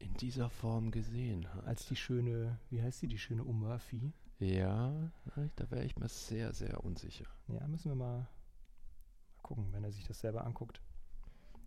in 0.00 0.14
dieser 0.14 0.50
Form 0.50 0.90
gesehen 0.90 1.46
hat. 1.54 1.64
Als 1.64 1.86
die 1.86 1.94
schöne, 1.96 2.58
wie 2.70 2.82
heißt 2.82 2.98
sie, 3.00 3.06
die 3.08 3.18
schöne 3.18 3.44
O. 3.44 3.52
Murphy. 3.52 4.12
ja, 4.40 5.12
da 5.54 5.70
wäre 5.70 5.84
ich 5.84 5.96
mir 5.96 6.08
sehr, 6.08 6.52
sehr 6.52 6.82
unsicher. 6.82 7.26
Ja, 7.46 7.66
müssen 7.68 7.90
wir 7.92 7.94
mal, 7.94 8.18
mal 8.18 8.28
gucken, 9.42 9.72
wenn 9.72 9.84
er 9.84 9.92
sich 9.92 10.04
das 10.04 10.18
selber 10.20 10.44
anguckt. 10.44 10.80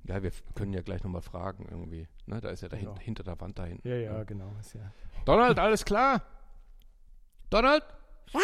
Ja, 0.07 0.21
wir 0.21 0.31
können 0.53 0.73
ja 0.73 0.81
gleich 0.81 1.03
nochmal 1.03 1.21
fragen 1.21 1.65
irgendwie. 1.69 2.07
Ne, 2.27 2.39
da 2.41 2.49
ist 2.49 2.61
ja 2.61 2.69
dahin, 2.69 2.87
Ja. 2.87 2.99
hinter 2.99 3.23
der 3.23 3.39
Wand 3.41 3.57
dahin. 3.57 3.79
Ja, 3.83 3.95
ja, 3.95 4.23
genau. 4.23 4.51
Ist 4.59 4.73
ja. 4.75 4.91
Donald, 5.25 5.57
alles 5.59 5.83
klar? 5.83 6.21
Donald? 7.49 7.83
Ja, 8.33 8.39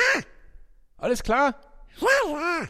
Alles 0.98 1.22
klar? 1.24 1.56
ja, 2.00 2.62
ja. 2.62 2.68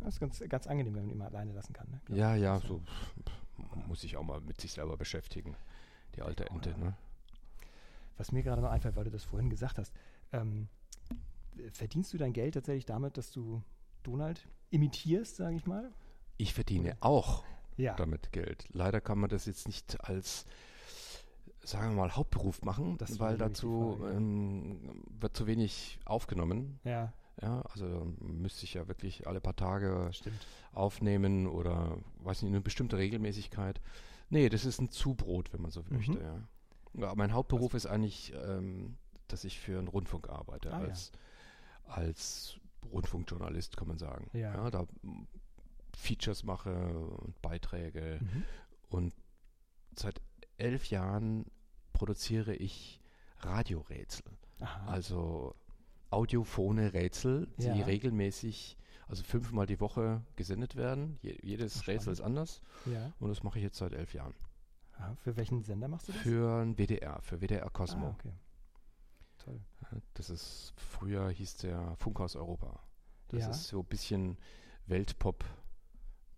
Das 0.00 0.14
ist 0.14 0.20
ganz, 0.20 0.42
ganz 0.48 0.66
angenehm, 0.66 0.94
wenn 0.94 1.02
man 1.02 1.10
ihn 1.10 1.18
mal 1.18 1.26
alleine 1.28 1.52
lassen 1.52 1.72
kann. 1.72 1.88
Ne? 1.90 2.00
Glaub 2.04 2.18
Ja, 2.18 2.34
ja, 2.34 2.58
so 2.60 2.78
pff, 2.80 3.86
muss 3.88 4.04
ich 4.04 4.16
auch 4.16 4.22
mal 4.22 4.40
mit 4.40 4.60
sich 4.60 4.72
selber 4.72 4.96
beschäftigen. 4.96 5.56
Die 6.14 6.22
alte 6.22 6.44
auch, 6.50 6.54
Ente, 6.54 6.70
ja. 6.70 6.76
ne? 6.76 6.94
Was 8.18 8.30
mir 8.30 8.42
gerade 8.42 8.60
noch 8.62 8.70
einfällt, 8.70 8.96
weil 8.96 9.04
du 9.04 9.10
das 9.10 9.24
vorhin 9.24 9.48
gesagt 9.50 9.78
hast, 9.78 9.92
ähm, 10.32 10.68
verdienst 11.72 12.12
du 12.12 12.18
dein 12.18 12.32
Geld 12.32 12.54
tatsächlich 12.54 12.84
damit, 12.84 13.16
dass 13.16 13.30
du 13.32 13.62
Donald 14.02 14.46
imitierst, 14.70 15.36
sage 15.36 15.56
ich 15.56 15.66
mal? 15.66 15.90
Ich 16.36 16.54
verdiene 16.54 16.96
auch 17.00 17.44
Ja. 17.76 17.94
damit 17.94 18.32
Geld. 18.32 18.66
Leider 18.72 19.00
kann 19.00 19.18
man 19.18 19.30
das 19.30 19.46
jetzt 19.46 19.66
nicht 19.66 20.00
als, 20.04 20.44
sagen 21.62 21.90
wir 21.90 22.02
mal, 22.02 22.16
Hauptberuf 22.16 22.62
machen, 22.62 22.98
Das 22.98 23.18
weil 23.18 23.36
dazu 23.38 23.96
Frage, 23.98 24.12
ja. 24.12 24.16
ähm, 24.18 25.02
wird 25.20 25.36
zu 25.36 25.46
wenig 25.46 25.98
aufgenommen. 26.04 26.78
Ja, 26.84 27.12
Ja, 27.42 27.62
also 27.62 28.06
müsste 28.20 28.64
ich 28.64 28.74
ja 28.74 28.86
wirklich 28.86 29.26
alle 29.26 29.40
paar 29.40 29.56
Tage 29.56 30.08
stimmt. 30.12 30.46
aufnehmen 30.72 31.48
oder 31.48 31.98
weiß 32.20 32.42
nicht, 32.42 32.52
eine 32.52 32.60
bestimmte 32.60 32.96
Regelmäßigkeit. 32.96 33.80
Nee, 34.30 34.48
das 34.48 34.64
ist 34.64 34.80
ein 34.80 34.88
Zubrot, 34.90 35.52
wenn 35.52 35.60
man 35.60 35.72
so 35.72 35.82
Mhm. 35.82 35.96
möchte, 35.96 36.20
ja. 36.20 36.48
ja. 37.08 37.14
Mein 37.16 37.32
Hauptberuf 37.32 37.74
ist 37.74 37.86
eigentlich, 37.86 38.32
ähm, 38.46 38.96
dass 39.26 39.42
ich 39.44 39.58
für 39.58 39.78
einen 39.78 39.88
Rundfunk 39.88 40.28
arbeite, 40.28 40.72
Ah, 40.72 40.80
ja. 40.82 40.86
als, 40.88 41.10
als 41.86 42.56
Rundfunkjournalist, 42.92 43.76
kann 43.76 43.88
man 43.88 43.98
sagen. 43.98 44.30
Ja. 44.32 44.70
da 44.70 44.82
mm, 45.02 45.26
Features 45.96 46.42
mache 46.44 46.74
und 46.98 47.40
Beiträge 47.42 48.18
Mhm. 48.20 48.44
und 48.90 49.14
seit 49.96 50.20
elf 50.56 50.90
Jahren 50.90 51.46
produziere 51.92 52.54
ich 52.54 53.00
Radiorätsel. 53.40 54.24
Aha. 54.60 54.86
Also 54.90 55.54
audiophone 56.10 56.78
Rätsel, 56.88 57.48
die 57.58 57.64
Ja. 57.66 57.84
regelmäßig, 57.84 58.76
also 59.08 59.22
fünfmal 59.22 59.66
die 59.66 59.80
Woche 59.80 60.22
gesendet 60.36 60.76
werden. 60.76 61.18
Je, 61.22 61.36
jedes 61.42 61.80
Ach, 61.82 61.88
Rätsel 61.88 62.12
ist 62.12 62.20
anders 62.20 62.62
ja. 62.86 63.12
und 63.18 63.28
das 63.28 63.42
mache 63.42 63.58
ich 63.58 63.64
jetzt 63.64 63.78
seit 63.78 63.92
elf 63.92 64.14
Jahren. 64.14 64.34
Aha. 64.96 65.16
Für 65.16 65.36
welchen 65.36 65.62
Sender 65.64 65.88
machst 65.88 66.08
du 66.08 66.12
das? 66.12 66.20
Für 66.22 66.62
ein 66.62 66.76
WDR, 66.78 67.20
für 67.22 67.40
WDR 67.40 67.68
Cosmo. 67.70 68.06
Ah, 68.06 68.10
okay. 68.18 68.32
Toll. 69.38 69.60
Das 70.14 70.30
ist, 70.30 70.72
früher 70.76 71.28
hieß 71.30 71.56
der 71.58 71.96
Funkhaus 71.96 72.36
Europa. 72.36 72.80
Das 73.28 73.40
Ja. 73.40 73.50
ist 73.50 73.66
so 73.68 73.80
ein 73.80 73.86
bisschen 73.86 74.38
Weltpop 74.86 75.44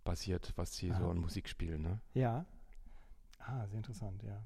basiert, 0.06 0.52
was 0.56 0.74
sie 0.74 0.90
Ah, 0.90 0.98
so 0.98 1.04
an 1.04 1.10
okay. 1.10 1.20
Musik 1.20 1.48
spielen. 1.48 1.82
Ne? 1.82 2.00
Ja. 2.14 2.46
Ah, 3.38 3.66
sehr 3.66 3.76
interessant, 3.76 4.22
ja. 4.22 4.42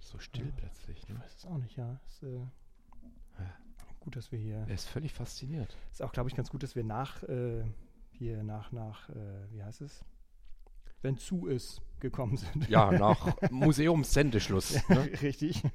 So 0.00 0.18
still 0.18 0.46
Ja. 0.46 0.52
plötzlich. 0.56 0.98
Ich 1.02 1.08
Ne? 1.08 1.18
weiß 1.20 1.34
es 1.36 1.46
auch 1.46 1.58
nicht, 1.58 1.76
ja. 1.76 1.98
Ist, 2.06 2.22
äh, 2.22 2.40
gut, 4.00 4.14
dass 4.16 4.30
wir 4.30 4.38
hier. 4.38 4.58
Er 4.58 4.74
ist 4.74 4.86
völlig 4.88 5.12
fasziniert. 5.12 5.76
Ist 5.90 6.02
auch, 6.02 6.12
glaube 6.12 6.28
ich, 6.28 6.36
ganz 6.36 6.50
gut, 6.50 6.62
dass 6.62 6.76
wir 6.76 6.84
nach 6.84 7.22
äh, 7.24 7.64
hier 8.12 8.42
nach, 8.44 8.70
nach, 8.72 9.08
äh, 9.10 9.50
wie 9.50 9.62
heißt 9.62 9.80
es? 9.80 10.04
Wenn 11.02 11.18
zu 11.18 11.46
ist, 11.48 11.82
gekommen 12.00 12.36
sind. 12.36 12.68
Ja, 12.68 12.90
nach 12.98 13.36
Museumssendeschluss. 13.50 14.88
Ne? 14.88 15.10
Richtig. 15.22 15.62
Ja, 15.62 15.70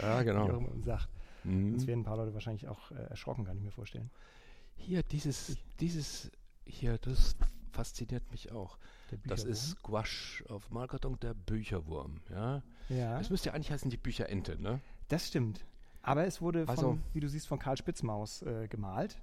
Wie 0.00 0.02
auch 0.20 0.24
genau. 0.24 0.48
immer 0.48 0.60
man 0.60 0.82
sagt. 0.82 1.08
Mhm. 1.44 1.70
Sonst 1.72 1.86
werden 1.86 2.00
ein 2.00 2.04
paar 2.04 2.16
Leute 2.16 2.34
wahrscheinlich 2.34 2.68
auch 2.68 2.90
äh, 2.92 2.94
erschrocken, 3.10 3.44
kann 3.44 3.56
ich 3.56 3.62
mir 3.62 3.70
vorstellen. 3.72 4.10
Hier, 4.76 5.02
dieses, 5.02 5.56
dieses, 5.80 6.30
hier, 6.64 6.98
das 6.98 7.36
fasziniert 7.72 8.30
mich 8.30 8.52
auch. 8.52 8.78
Das 9.26 9.44
ist 9.44 9.70
Squash 9.70 10.44
auf 10.48 10.70
Malkarton, 10.70 11.18
der 11.20 11.34
Bücherwurm. 11.34 12.20
Ja? 12.30 12.62
Ja, 12.88 13.18
Das 13.18 13.30
müsste 13.30 13.48
ja 13.48 13.54
eigentlich 13.54 13.70
heißen 13.70 13.90
die 13.90 13.96
Bücherente, 13.96 14.60
ne? 14.60 14.80
das 15.08 15.26
stimmt. 15.28 15.64
Aber 16.02 16.24
es 16.24 16.40
wurde, 16.40 16.66
von, 16.66 16.70
Also- 16.70 16.98
wie 17.12 17.20
du 17.20 17.28
siehst, 17.28 17.48
von 17.48 17.58
Karl 17.58 17.76
Spitzmaus 17.76 18.42
äh, 18.42 18.68
gemalt. 18.68 19.16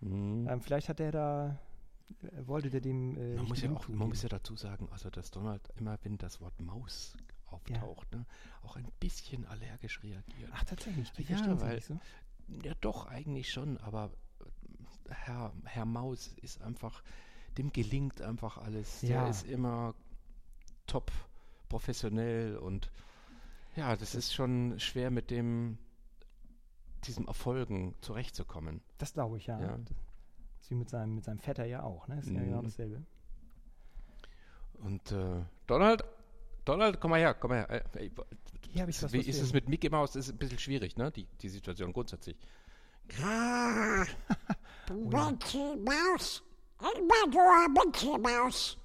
Mhm. 0.00 0.46
Ähm, 0.48 0.60
vielleicht 0.62 0.88
hat 0.88 0.98
der 0.98 1.12
da, 1.12 1.58
äh, 2.22 2.46
wollte 2.46 2.70
der 2.70 2.80
dem 2.80 3.16
äh, 3.16 3.36
man 3.36 3.46
muss, 3.46 3.60
ja 3.62 3.70
auch, 3.72 3.88
man 3.88 4.08
muss 4.08 4.22
ja 4.22 4.28
dazu 4.28 4.56
sagen, 4.56 4.88
also 4.90 5.10
dass 5.10 5.30
Donald 5.30 5.62
immer, 5.76 5.98
wenn 6.02 6.16
das 6.18 6.40
Wort 6.40 6.58
Maus 6.60 7.16
auftaucht, 7.46 8.12
ne, 8.12 8.24
auch 8.62 8.76
ein 8.76 8.86
bisschen 9.00 9.44
allergisch 9.46 10.02
reagiert. 10.02 10.50
Ach, 10.52 10.64
tatsächlich, 10.64 11.10
Ja, 11.28 11.60
weil- 11.60 11.80
so. 11.82 11.98
Ja, 12.62 12.72
doch, 12.80 13.06
eigentlich 13.06 13.50
schon, 13.52 13.76
aber 13.78 14.10
Herr, 15.10 15.52
Herr 15.64 15.84
Maus 15.84 16.28
ist 16.42 16.62
einfach, 16.62 17.02
dem 17.58 17.72
gelingt 17.72 18.20
einfach 18.22 18.58
alles. 18.58 19.02
Ja. 19.02 19.22
Der 19.22 19.30
ist 19.30 19.46
immer 19.46 19.94
top 20.86 21.10
professionell 21.68 22.56
und 22.56 22.90
ja, 23.76 23.94
das 23.96 24.14
ist 24.14 24.34
schon 24.34 24.78
schwer 24.80 25.10
mit 25.10 25.30
dem 25.30 25.78
diesem 27.04 27.26
Erfolgen 27.28 27.94
zurechtzukommen. 28.00 28.82
Das 28.98 29.14
glaube 29.14 29.38
ich, 29.38 29.46
ja. 29.46 29.60
Ja. 29.60 29.78
Das 29.78 29.96
ist 30.64 30.70
wie 30.70 30.74
mit 30.74 30.90
seinem, 30.90 31.14
mit 31.14 31.24
seinem 31.24 31.38
Vetter 31.38 31.64
ja 31.64 31.82
auch, 31.82 32.06
ne? 32.08 32.18
Ist 32.18 32.28
ja 32.28 32.40
Mhm. 32.40 32.44
genau 32.44 32.62
dasselbe. 32.62 33.02
Und 34.74 35.12
äh, 35.12 35.42
Donald, 35.66 36.04
Donald, 36.64 37.00
komm 37.00 37.10
mal 37.12 37.20
her, 37.20 37.34
komm 37.34 37.50
mal 37.50 37.66
her. 37.66 37.84
Äh, 37.96 38.10
Hier 38.70 38.82
habe 38.82 38.90
ich 38.90 39.02
was, 39.02 39.12
Wie 39.12 39.18
was 39.20 39.26
ist 39.26 39.40
es 39.40 39.52
mit 39.52 39.68
Mickey 39.68 39.88
Mouse? 39.90 40.12
Das 40.12 40.26
ist 40.26 40.32
ein 40.34 40.38
bisschen 40.38 40.58
schwierig, 40.58 40.96
ne? 40.96 41.10
Die, 41.10 41.24
die 41.40 41.48
Situation 41.48 41.92
grundsätzlich. 41.92 42.36
Mickey 44.90 45.76
Mouse. 45.84 46.42
Immer 46.80 47.30
du, 47.30 47.72
Mickey 47.84 48.18
Mouse. 48.18 48.76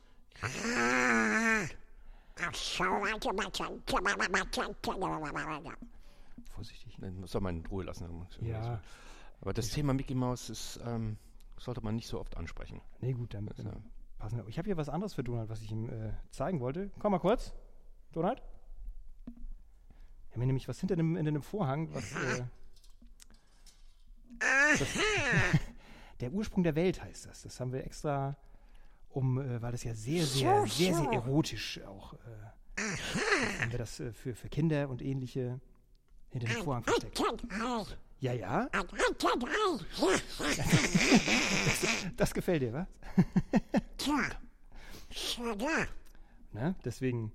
Vorsichtig. 6.54 6.96
Den 6.98 7.26
soll 7.28 7.42
man 7.42 7.58
in 7.58 7.66
Ruhe 7.66 7.84
lassen. 7.84 8.28
Ja, 8.42 8.80
Aber 9.42 9.54
das 9.54 9.70
Thema 9.70 9.94
Mickey 9.94 10.16
Mouse 10.16 10.50
ist, 10.50 10.80
ähm, 10.86 11.18
sollte 11.58 11.82
man 11.82 11.96
nicht 11.96 12.08
so 12.08 12.20
oft 12.20 12.36
ansprechen. 12.38 12.82
nee, 13.02 13.14
gut, 13.14 13.34
dann 13.34 13.46
Das, 13.46 13.58
dann 13.58 13.68
äh, 13.68 13.76
passen 14.18 14.38
wir. 14.38 14.48
Ich 14.48 14.58
habe 14.58 14.66
hier 14.68 14.78
was 14.78 14.90
anderes 14.90 15.14
für 15.14 15.24
Donald, 15.24 15.50
was 15.50 15.62
ich 15.62 15.72
ihm 15.72 15.90
äh, 15.90 16.12
zeigen 16.32 16.60
wollte. 16.60 16.92
Komm 17.00 17.12
mal 17.12 17.20
kurz, 17.20 17.54
Donald. 18.12 18.42
Wir 19.28 20.34
haben 20.34 20.42
hier 20.42 20.46
nämlich 20.48 20.68
was 20.68 20.80
hinter 20.80 20.96
dem, 20.98 21.16
hinter 21.16 21.32
dem 21.32 21.42
Vorhang, 21.42 21.94
was. 21.94 22.12
Äh, 22.14 22.44
das, 24.40 24.88
der 26.20 26.32
Ursprung 26.32 26.64
der 26.64 26.76
Welt 26.76 27.02
heißt 27.02 27.26
das. 27.26 27.44
Das 27.44 27.60
haben 27.60 27.72
wir 27.72 27.84
extra, 27.84 28.36
um, 29.10 29.40
äh, 29.40 29.62
weil 29.62 29.72
das 29.72 29.84
ja 29.84 29.94
sehr, 29.94 30.26
sehr, 30.26 30.66
sehr, 30.66 30.68
sehr 30.68 30.94
so. 30.96 31.12
erotisch 31.12 31.82
auch 31.84 32.14
äh, 32.14 32.18
Wenn 33.60 33.72
wir 33.72 33.80
das 33.80 34.00
äh, 34.00 34.12
für, 34.12 34.36
für 34.36 34.50
Kinder 34.50 34.90
und 34.90 35.02
ähnliche 35.02 35.60
hinter 36.30 36.48
dem 36.48 36.64
Vorhang 36.64 36.84
drei. 36.84 36.94
Ja, 38.20 38.34
ja, 38.34 38.68
das 42.18 42.34
gefällt 42.34 42.62
dir, 42.62 42.74
was? 42.74 42.88
Ne? 46.54 46.76
Deswegen, 46.84 47.32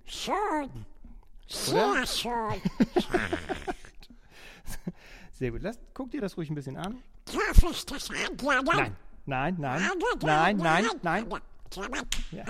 Schon. 1.47 1.47
Sehr 1.47 2.07
schön. 2.07 2.61
Sehr 5.41 5.51
gut. 5.51 5.63
Lass, 5.63 5.79
guck 5.95 6.11
dir 6.11 6.21
das 6.21 6.37
ruhig 6.37 6.51
ein 6.51 6.55
bisschen 6.55 6.77
an. 6.77 7.03
Darf 7.25 7.63
ich 7.71 7.85
das 7.87 8.11
anladen? 8.11 8.95
Nein, 9.27 9.57
nein, 9.59 9.83
nein, 10.23 10.57
nein, 10.57 10.57
nein, 10.57 10.85
nein. 11.03 11.27
Ja, 12.31 12.45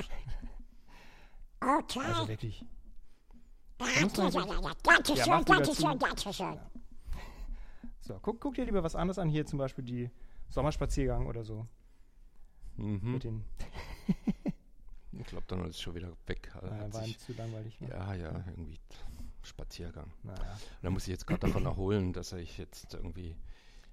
Okay. 1.63 2.01
also 2.01 2.29
wirklich. 2.29 2.65
Danke, 3.79 5.17
schön, 5.17 5.45
danke 5.45 5.63
zu. 5.71 5.75
schön, 5.83 5.99
danke 5.99 6.33
schön. 6.33 6.59
So, 8.01 8.19
guck, 8.21 8.41
guck 8.41 8.55
dir 8.55 8.65
lieber 8.65 8.83
was 8.83 8.95
anderes 8.97 9.19
an. 9.19 9.29
Hier 9.29 9.47
zum 9.47 9.59
Beispiel 9.59 9.85
die 9.85 10.11
Sommerspaziergang 10.49 11.27
oder 11.27 11.45
so. 11.45 11.67
Mhm. 12.77 13.13
Mit 13.13 13.25
den, 13.25 13.45
Ich 15.13 15.27
glaube, 15.27 15.45
Donald 15.49 15.71
ist 15.71 15.81
schon 15.83 15.95
wieder 15.95 16.13
weg. 16.27 16.51
äh, 16.63 16.93
war 16.93 17.05
zu 17.05 17.33
langweilig. 17.35 17.79
Ne? 17.81 17.89
ja, 17.91 18.15
ja, 18.15 18.45
irgendwie 18.49 18.79
Spaziergang. 19.43 20.13
Naja. 20.23 20.59
Da 20.83 20.91
muss 20.91 21.05
ich 21.05 21.09
jetzt 21.09 21.27
gerade 21.27 21.41
davon 21.41 21.65
erholen, 21.67 22.13
dass 22.13 22.33
ich 22.33 22.59
jetzt 22.59 22.95
irgendwie 22.95 23.37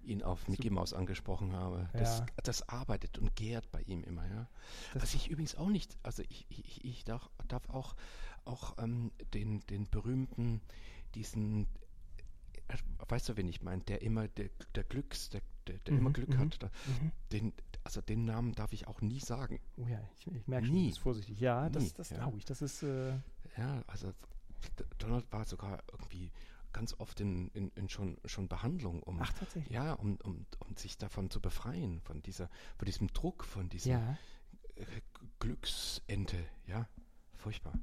ihn 0.04 0.24
auf 0.24 0.48
Mickey 0.48 0.70
Mouse 0.70 0.94
angesprochen 0.94 1.52
habe. 1.54 1.90
Das, 1.94 2.20
Ja. 2.20 2.26
das 2.44 2.68
arbeitet 2.70 3.18
und 3.18 3.36
gärt 3.36 3.70
bei 3.72 3.82
ihm 3.82 4.04
immer, 4.04 4.26
ja. 4.28 4.48
Das- 4.94 5.04
Was 5.04 5.14
ich 5.14 5.30
übrigens 5.30 5.56
auch 5.56 5.70
nicht, 5.70 5.98
also 6.04 6.24
ich, 6.30 6.46
ich, 6.50 6.84
ich 6.86 7.04
darf, 7.04 7.30
darf 7.48 7.70
auch, 7.70 7.96
auch 8.46 8.78
ähm, 8.78 9.12
den, 9.34 9.60
den 9.68 9.90
berühmten, 9.90 10.62
diesen, 11.16 11.68
äh, 12.70 12.78
weißt 13.10 13.30
du, 13.30 13.38
wen 13.38 13.48
ich 13.50 13.62
meine, 13.62 13.82
der 13.84 14.02
immer, 14.02 14.28
der, 14.30 14.50
der 14.76 14.84
Glücks, 14.86 15.30
der, 15.30 15.42
der, 15.68 15.78
der 15.80 15.98
immer 15.98 16.10
Mhm, 16.10 16.14
Glück 16.14 16.30
mhm, 16.30 16.38
hat, 16.40 16.64
da, 16.64 16.68
Mhm. 16.86 17.12
den, 17.34 17.54
also 17.84 18.00
den 18.02 18.24
Namen 18.24 18.54
darf 18.54 18.72
ich 18.74 18.88
auch 18.88 19.02
nie 19.02 19.20
sagen. 19.20 19.60
Oh 19.78 19.88
ja, 19.88 20.00
ich, 20.18 20.28
ich 20.28 20.48
merke 20.48 20.68
schon, 20.68 20.76
du 20.76 20.86
bist 20.88 21.00
vorsichtig. 21.00 21.40
Ja, 21.40 21.70
das, 21.70 21.84
Nie, 21.84 21.92
das 21.98 22.10
ja. 22.12 22.18
glaube 22.18 22.38
ich. 22.38 22.46
Das 22.46 22.62
ist, 22.62 22.84
äh, 22.84 23.14
Ja, 23.58 23.84
also 23.88 24.14
Donald 24.98 25.32
war 25.32 25.46
sogar 25.46 25.84
irgendwie 25.92 26.32
ganz 26.74 26.94
oft 27.00 27.20
in, 27.20 27.50
in, 27.50 27.72
in 27.76 27.90
schon, 27.90 28.18
schon 28.26 28.48
Behandlung, 28.48 29.02
um, 29.04 29.20
ach 29.22 29.34
ja, 29.70 29.94
um, 29.94 30.18
um, 30.24 30.46
um 30.60 30.76
sich 30.76 30.98
davon 30.98 31.30
zu 31.30 31.40
befreien, 31.42 32.02
von 32.02 32.22
dieser, 32.22 32.50
von 32.78 32.86
diesem 32.86 33.08
Druck, 33.14 33.44
von 33.46 33.70
diesem 33.70 33.94
Ja, 33.94 34.18
Glücksente, 35.40 36.38
ja, 36.68 36.88
furchtbar. 37.36 37.74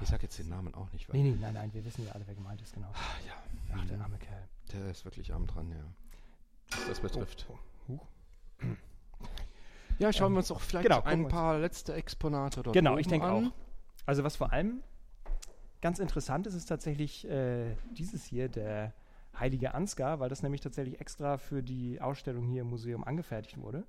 Ich 0.00 0.08
sage 0.08 0.24
jetzt 0.24 0.38
den 0.38 0.48
Namen 0.48 0.74
auch 0.74 0.92
nicht, 0.92 1.08
weil 1.08 1.20
nee, 1.20 1.30
nee, 1.30 1.36
nein, 1.40 1.54
nein, 1.54 1.72
wir 1.72 1.84
wissen 1.84 2.04
ja 2.04 2.12
alle, 2.12 2.26
wer 2.26 2.34
gemeint 2.34 2.60
ist, 2.60 2.74
genau. 2.74 2.90
Ah, 2.92 3.16
ja, 3.26 3.32
Ach, 3.74 3.86
der 3.86 3.96
mhm. 3.96 4.02
arme 4.02 4.18
Kerl. 4.18 4.48
der 4.72 4.90
ist 4.90 5.04
wirklich 5.04 5.32
arm 5.32 5.46
dran, 5.46 5.70
ja. 5.70 5.84
Was 6.70 6.86
das 6.86 7.00
betrifft. 7.00 7.46
Oh, 7.48 7.58
oh, 7.88 7.92
huch. 7.94 8.06
Ja, 9.98 10.12
schauen 10.12 10.28
Ähm, 10.28 10.32
wir 10.34 10.38
uns 10.38 10.48
doch 10.48 10.60
vielleicht 10.60 10.88
genau, 10.88 11.02
ein 11.02 11.28
paar 11.28 11.58
letzte 11.58 11.94
Exponate 11.94 12.62
dort 12.62 12.74
Genau, 12.74 12.98
ich 12.98 13.06
denke 13.06 13.26
auch. 13.26 13.50
Also 14.04 14.22
was 14.22 14.36
vor 14.36 14.52
allem 14.52 14.82
ganz 15.86 16.00
interessant 16.00 16.48
ist, 16.48 16.54
ist 16.54 16.66
tatsächlich 16.66 17.30
äh, 17.30 17.76
dieses 17.92 18.24
hier, 18.24 18.48
der 18.48 18.92
Heilige 19.38 19.72
Ansgar, 19.72 20.18
weil 20.18 20.28
das 20.28 20.42
nämlich 20.42 20.60
tatsächlich 20.60 21.00
extra 21.00 21.38
für 21.38 21.62
die 21.62 22.00
Ausstellung 22.00 22.44
hier 22.48 22.62
im 22.62 22.70
Museum 22.70 23.04
angefertigt 23.04 23.58
wurde. 23.58 23.84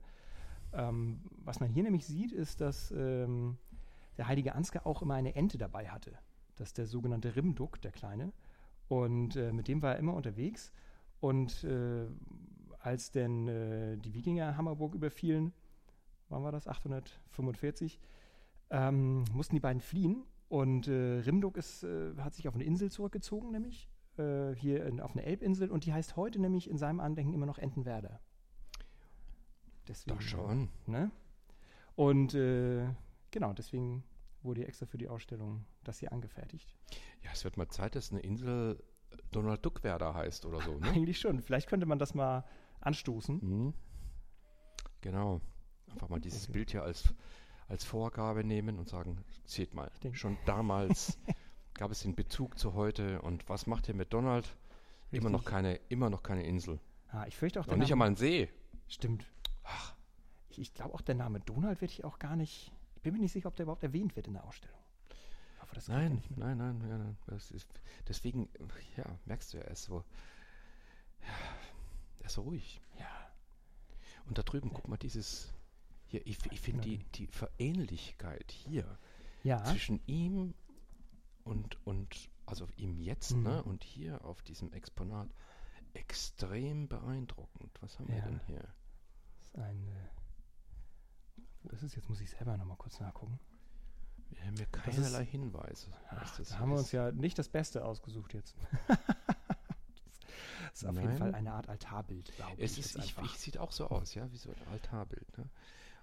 Ähm, 0.74 1.22
was 1.44 1.60
man 1.60 1.70
hier 1.70 1.82
nämlich 1.82 2.06
sieht, 2.06 2.34
ist, 2.34 2.62
dass 2.62 2.92
ähm, 2.92 3.58
der 4.16 4.27
Heilige 4.27 4.54
Ansgar 4.54 4.86
auch 4.86 5.01
immer 5.01 5.16
eine 5.16 5.36
Ente 5.36 5.58
dabei 5.58 5.89
hatte. 5.89 6.12
Das 6.56 6.68
ist 6.68 6.77
der 6.77 6.86
sogenannte 6.86 7.36
Rimduck, 7.36 7.82
der 7.82 7.92
Kleine. 7.92 8.32
Und 8.89 9.36
äh, 9.36 9.51
mit 9.51 9.68
dem 9.68 9.82
war 9.82 9.94
er 9.94 9.98
immer 9.98 10.13
unterwegs. 10.13 10.72
Und 11.20 11.64
äh, 11.64 12.05
als 12.77 13.10
denn 13.10 13.48
äh, 13.48 13.98
die 13.98 14.14
Wikinger 14.14 14.55
Hammerburg 14.55 14.94
überfielen, 14.94 15.51
wann 16.29 16.44
war 16.44 16.51
das? 16.51 16.68
845, 16.68 18.00
ähm, 18.70 19.24
mussten 19.33 19.55
die 19.55 19.62
beiden 19.62 19.81
fliehen. 19.81 20.25
Und 20.50 20.88
äh, 20.88 21.20
Rimduck 21.20 21.57
ist, 21.57 21.83
äh, 21.83 22.16
hat 22.18 22.33
sich 22.33 22.48
auf 22.48 22.55
eine 22.55 22.64
Insel 22.64 22.90
zurückgezogen, 22.90 23.51
nämlich 23.51 23.90
äh, 24.18 24.53
hier 24.55 24.86
in, 24.86 25.01
auf 25.01 25.12
eine 25.12 25.25
Elbinsel. 25.25 25.70
Und 25.70 25.86
die 25.86 25.94
heißt 25.94 26.16
heute 26.16 26.40
nämlich 26.40 26.70
in 26.70 26.77
seinem 26.77 27.00
Andenken 27.00 27.33
immer 27.33 27.46
noch 27.46 27.57
Entenwerder. 27.57 28.22
Deswegen, 29.88 30.18
Da 30.18 30.22
schon. 30.22 30.70
Ne? 30.86 31.12
Und 31.96 32.33
äh, 32.33 32.88
genau, 33.31 33.53
deswegen 33.53 34.03
wurde 34.44 34.62
hier 34.62 34.68
extra 34.68 34.86
für 34.86 34.98
die 34.98 35.07
Ausstellung 35.07 35.66
das 35.83 36.00
hier 36.00 36.12
angefertigt. 36.12 36.75
Ja, 37.24 37.31
es 37.33 37.44
wird 37.44 37.57
mal 37.57 37.68
Zeit, 37.70 37.96
dass 37.96 38.12
eine 38.12 38.22
Insel 38.22 38.81
Donald 39.31 39.66
Duckwerder 39.66 40.14
heißt 40.14 40.46
oder 40.46 40.62
so, 40.62 40.77
ne? 40.79 40.90
Eigentlich 40.92 41.20
schon. 41.20 41.42
Vielleicht 41.42 41.68
könnte 41.68 41.86
man 41.86 42.00
das 42.00 42.14
mal 42.14 42.46
anstoßen. 42.81 43.40
Mhm. 43.42 43.74
Genau. 45.01 45.42
Einfach 45.92 46.10
mal 46.10 46.20
dieses 46.20 46.44
Okay. 46.44 46.53
Bild 46.53 46.72
hier 46.72 46.83
als, 46.83 47.14
als 47.68 47.84
Vorgabe 47.84 48.44
nehmen 48.44 48.80
und 48.80 48.88
sagen, 48.90 49.24
seht 49.46 49.74
mal, 49.74 49.90
Ich 49.94 50.00
denke- 50.00 50.18
schon 50.18 50.38
damals 50.46 51.18
gab 51.74 51.92
es 51.92 52.01
den 52.01 52.16
Bezug 52.16 52.58
zu 52.58 52.74
heute 52.74 53.22
und 53.22 53.48
was 53.50 53.68
macht 53.68 53.88
ihr 53.88 53.94
mit 53.96 54.14
Donald? 54.14 54.56
Immer 55.12 55.30
noch 55.30 55.40
Richtig. 55.40 55.51
keine, 55.53 55.75
immer 55.90 56.10
noch 56.10 56.24
keine 56.24 56.46
Insel. 56.46 56.80
Ah, 57.10 57.25
ich 57.27 57.36
fürchte 57.38 57.60
auch, 57.62 57.68
Und 57.68 57.80
nicht 57.80 57.92
einmal 57.92 58.08
ein 58.10 58.16
See. 58.16 58.50
Stimmt. 58.88 59.25
Ich, 60.50 60.60
ich 60.60 60.74
glaube 60.74 60.94
auch, 60.94 61.01
der 61.01 61.16
Name 61.16 61.40
Donald 61.42 61.80
wird 61.82 61.92
hier 61.92 62.06
auch 62.06 62.20
gar 62.20 62.36
nicht. 62.36 62.72
Ich 62.96 63.01
bin 63.01 63.14
mir 63.14 63.20
nicht 63.20 63.32
sicher, 63.32 63.48
ob 63.48 63.56
der 63.56 63.64
überhaupt 63.64 63.84
erwähnt 63.84 64.16
wird 64.16 64.27
in 64.27 64.34
der 64.34 64.44
Ausstellung. 64.44 64.77
Hoffe, 65.62 65.80
Nein, 65.88 66.22
nein, 66.36 66.58
nein, 66.58 66.82
ja, 66.90 66.98
nein. 66.98 67.18
Ist, 67.38 67.68
deswegen, 68.08 68.50
ja, 68.98 69.06
merkst 69.25 69.53
du 69.53 69.58
ja, 69.58 69.64
er 69.64 69.72
ist 69.72 69.84
so, 69.84 70.03
ja, 71.22 71.27
er 72.20 72.25
ist 72.25 72.34
so 72.34 72.42
ruhig. 72.42 72.82
Ja. 73.00 73.06
Und 74.27 74.38
da 74.38 74.44
drüben, 74.44 74.72
guck 74.74 74.88
mal, 74.88 74.98
dieses, 74.98 75.53
hier, 76.07 76.25
ich, 76.25 76.37
ich 76.51 76.61
finde 76.61 76.81
die, 76.81 76.98
die 77.15 77.27
Verähnlichkeit 77.27 78.51
hier 78.51 78.98
Ja. 79.43 79.63
zwischen 79.65 80.00
ihm 80.07 80.53
und, 81.43 81.77
und 81.85 82.29
also 82.46 82.67
ihm 82.77 82.98
jetzt, 82.98 83.31
Mhm. 83.35 83.43
ne, 83.43 83.63
und 83.63 83.83
hier 83.83 84.24
auf 84.25 84.41
diesem 84.41 84.72
Exponat 84.74 85.29
extrem 85.93 86.87
beeindruckend. 86.87 87.72
Was 87.81 87.98
haben 88.00 88.07
wir 88.09 88.17
Ja. 88.17 88.25
denn 88.25 88.39
hier? 88.48 88.59
Das 89.39 89.48
ist 89.48 89.55
ein. 89.57 89.87
Äh, 89.87 91.41
wo 91.63 91.70
ist 91.70 91.83
es 91.83 91.96
jetzt? 91.96 92.07
Muss 92.09 92.22
ich 92.22 92.29
selber 92.29 92.55
nochmal 92.57 92.77
kurz 92.77 93.00
nachgucken. 93.00 93.39
Wir 94.29 94.41
haben 94.46 94.55
hier 94.57 94.65
keinerlei 94.67 95.24
ist- 95.24 95.29
Hinweise. 95.29 95.87
Ach, 96.09 96.39
da 96.39 96.59
haben 96.59 96.70
wir 96.70 96.77
uns 96.77 96.87
ist. 96.87 96.91
ja 96.93 97.11
nicht 97.11 97.37
das 97.39 97.48
Beste 97.50 97.83
ausgesucht 97.85 98.33
jetzt. 98.33 98.55
das 98.87 98.98
ist 100.74 100.85
auf 100.85 100.96
jeden 100.96 101.07
Nein. 101.09 101.17
Fall 101.17 101.35
eine 101.35 101.53
Art 101.53 101.70
Altarbild, 101.70 102.33
glaube 102.35 102.61
Es 102.61 102.77
ich. 102.77 102.85
ist, 102.85 102.98
ich, 102.98 103.17
ich 103.17 103.31
sieht 103.39 103.57
auch 103.57 103.72
so 103.72 103.87
aus, 103.89 104.13
ja, 104.15 104.29
wie 104.31 104.37
so 104.37 104.50
ein 104.50 104.67
Altarbild. 104.72 105.37
Ne? 105.37 105.50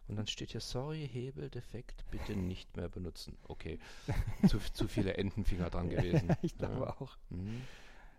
Und 0.06 0.16
dann 0.16 0.26
steht 0.26 0.50
hier, 0.50 0.60
sorry, 0.60 1.08
Hebel 1.10 1.48
defekt, 1.50 2.04
bitte 2.10 2.36
nicht 2.36 2.76
mehr 2.76 2.88
benutzen. 2.88 3.36
Okay, 3.48 3.78
zu, 4.48 4.58
zu 4.58 4.86
viele 4.88 5.16
Entenfinger 5.16 5.70
dran 5.70 5.88
gewesen. 5.90 6.28
ich 6.42 6.56
glaube 6.58 6.74
ja. 6.84 7.00
auch. 7.00 7.16
Mhm. 7.30 7.62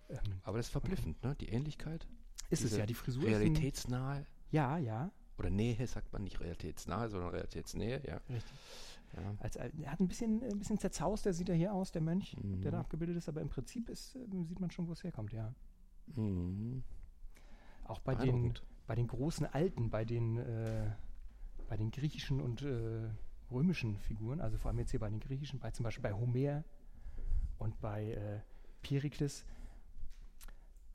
Ähm, 0.10 0.20
Aber 0.44 0.58
das 0.58 0.68
ist 0.68 0.72
verblüffend, 0.72 1.24
ne? 1.24 1.36
Die 1.40 1.50
Ähnlichkeit, 1.50 2.08
ist 2.50 2.64
es 2.64 2.76
ja, 2.78 2.86
die 2.86 2.94
Frisur 2.94 3.24
ist. 3.24 3.30
Realitätsnahe 3.30 4.26
ja, 4.52 4.78
ja. 4.78 5.12
oder 5.38 5.50
Nähe 5.50 5.86
sagt 5.88 6.14
man 6.14 6.24
nicht 6.24 6.40
realitätsnahe, 6.40 7.10
sondern 7.10 7.32
realitätsnähe, 7.32 8.02
ja. 8.08 8.18
Richtig. 8.30 8.54
ja. 9.16 9.36
Als, 9.40 9.58
al- 9.58 9.72
er 9.82 9.92
hat 9.92 10.00
ein 10.00 10.08
bisschen, 10.08 10.44
ein 10.44 10.60
bisschen 10.60 10.78
zerzaust, 10.80 11.26
der 11.26 11.34
sieht 11.34 11.50
er 11.50 11.56
hier 11.56 11.74
aus, 11.74 11.92
der 11.92 12.02
Mönch, 12.04 12.36
der 12.40 12.72
da 12.72 12.78
Mhm. 12.78 12.84
abgebildet 12.84 13.18
ist, 13.18 13.30
aber 13.30 13.42
im 13.42 13.50
Prinzip 13.50 13.90
ist, 13.90 14.16
ähm, 14.16 14.46
sieht 14.46 14.60
man 14.60 14.70
schon, 14.72 14.88
wo 14.88 14.92
es 14.92 15.04
herkommt, 15.04 15.34
ja. 15.34 15.54
Mhm. 16.16 16.84
Auch 17.86 18.00
bei 18.00 18.14
den, 18.16 18.20
Beeindruckend. 18.26 18.64
bei 18.88 18.96
den 18.96 19.08
großen 19.08 19.46
Alten, 19.48 19.90
bei 19.90 20.06
den, 20.06 20.38
äh, 20.38 20.92
bei 21.68 21.78
den 21.78 21.92
griechischen 21.92 22.42
und 22.42 22.62
äh, 22.62 23.10
römischen 23.52 23.98
Figuren, 24.00 24.42
also 24.42 24.58
vor 24.58 24.70
allem 24.70 24.80
jetzt 24.80 24.92
hier 24.92 25.00
bei 25.00 25.10
den 25.10 25.20
griechischen, 25.20 25.60
bei 25.60 25.72
zum 25.72 25.84
Beispiel 25.84 26.04
bei 26.04 26.14
Homer 26.14 26.64
und 27.58 27.80
bei 27.82 28.12
äh, 28.12 28.40
Perikles, 28.82 29.46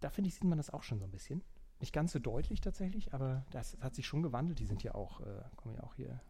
da 0.01 0.11
finde 0.11 0.29
ich, 0.29 0.35
sieht 0.35 0.45
man 0.45 0.59
das 0.59 0.71
auch 0.71 0.83
schon 0.83 0.99
so 0.99 1.05
ein 1.05 1.11
bisschen. 1.11 1.43
Nicht 1.81 1.93
ganz 1.93 2.13
so 2.13 2.19
deutlich 2.19 2.61
tatsächlich, 2.61 3.15
aber 3.15 3.45
das 3.51 3.77
hat 3.81 3.95
sich 3.95 4.07
schon 4.07 4.23
gewandelt. 4.23 4.59
Die 4.59 4.67
sind 4.67 4.83
ja 4.83 4.95
auch, 4.95 5.21
äh, 5.21 5.43
kommen 5.57 5.75
ja 5.75 5.83
auch 5.83 5.95
hier 5.95 6.21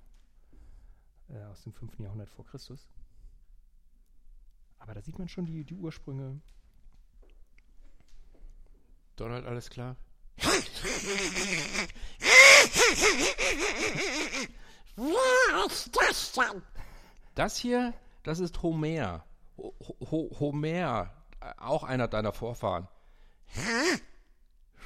äh, 1.28 1.42
aus 1.44 1.62
dem 1.62 1.72
5. 1.72 1.98
Jahrhundert 1.98 2.30
vor 2.30 2.46
Christus. 2.46 2.88
Aber 4.78 4.94
da 4.94 5.02
sieht 5.02 5.18
man 5.18 5.28
schon 5.28 5.46
die, 5.46 5.64
die 5.64 5.74
Ursprünge. 5.74 6.40
Donald, 9.16 9.44
alles 9.44 9.68
klar? 9.70 9.96
Wer 14.96 15.66
ist 15.66 15.96
das 15.96 16.32
denn? 16.32 16.62
Das 17.34 17.56
hier, 17.56 17.94
das 18.22 18.40
ist 18.40 18.62
Homer. 18.62 19.24
Ho 19.56 19.74
Ho 20.10 20.30
Homer, 20.38 21.10
auch 21.58 21.84
einer 21.84 22.08
deiner 22.08 22.32
Vorfahren. 22.32 22.88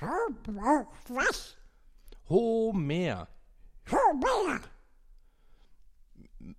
Homer. 0.00 0.86
Was? 1.08 1.56
Homer. 2.28 3.28
Homer. 3.90 4.60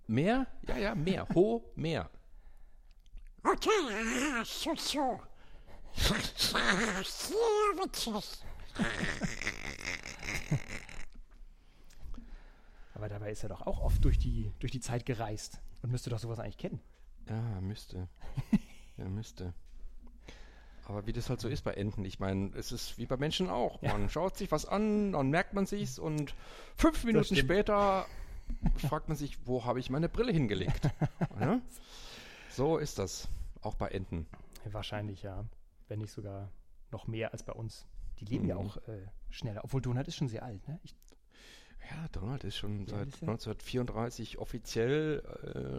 Meer? 0.06 0.46
Ja, 0.68 0.76
ja, 0.76 0.94
Meer. 0.94 1.26
Homer. 1.34 2.10
Okay, 3.42 3.70
ah, 4.34 4.44
so, 4.44 4.74
so. 4.74 5.20
Sehr 5.94 6.18
witzig. 7.78 8.42
Aber 12.96 13.10
dabei 13.10 13.30
ist 13.30 13.42
er 13.42 13.50
doch 13.50 13.60
auch 13.66 13.80
oft 13.80 14.02
durch 14.06 14.18
die, 14.18 14.50
durch 14.58 14.72
die 14.72 14.80
Zeit 14.80 15.04
gereist 15.04 15.60
und 15.82 15.92
müsste 15.92 16.08
doch 16.08 16.18
sowas 16.18 16.38
eigentlich 16.38 16.56
kennen. 16.56 16.80
Ja, 17.28 17.60
müsste. 17.60 18.08
ja, 18.96 19.04
müsste. 19.04 19.52
Aber 20.86 21.06
wie 21.06 21.12
das 21.12 21.28
halt 21.28 21.40
so 21.40 21.48
ist 21.48 21.62
bei 21.62 21.74
Enten, 21.74 22.06
ich 22.06 22.20
meine, 22.20 22.52
es 22.56 22.72
ist 22.72 22.96
wie 22.96 23.04
bei 23.04 23.18
Menschen 23.18 23.50
auch. 23.50 23.82
Ja. 23.82 23.92
Man 23.92 24.08
schaut 24.08 24.38
sich 24.38 24.50
was 24.50 24.64
an, 24.64 25.12
dann 25.12 25.28
merkt 25.28 25.52
man 25.52 25.66
sich's 25.66 25.98
und 25.98 26.34
fünf 26.76 27.04
Minuten 27.04 27.36
später 27.36 28.06
fragt 28.78 29.08
man 29.08 29.16
sich, 29.18 29.46
wo 29.46 29.66
habe 29.66 29.78
ich 29.78 29.90
meine 29.90 30.08
Brille 30.08 30.32
hingelegt? 30.32 30.88
ja? 31.40 31.60
So 32.50 32.78
ist 32.78 32.98
das. 32.98 33.28
Auch 33.60 33.74
bei 33.74 33.88
Enten. 33.88 34.26
Wahrscheinlich 34.64 35.22
ja. 35.22 35.44
Wenn 35.88 35.98
nicht 35.98 36.12
sogar 36.12 36.50
noch 36.92 37.06
mehr 37.08 37.32
als 37.32 37.42
bei 37.42 37.52
uns. 37.52 37.84
Die 38.20 38.24
leben 38.24 38.46
ja 38.48 38.54
Mhm. 38.54 38.60
auch 38.66 38.76
äh, 38.88 39.06
schneller. 39.28 39.64
Obwohl 39.64 39.82
Donald 39.82 40.08
ist 40.08 40.16
schon 40.16 40.28
sehr 40.28 40.44
alt, 40.44 40.66
ne? 40.66 40.80
Ich, 40.82 40.94
Ja, 41.90 42.08
Donald 42.12 42.42
ist 42.44 42.56
schon 42.56 42.80
Ja, 42.86 42.96
seit 42.98 43.08
ist 43.08 43.22
er? 43.22 43.28
1934 43.28 44.38
offiziell 44.38 45.22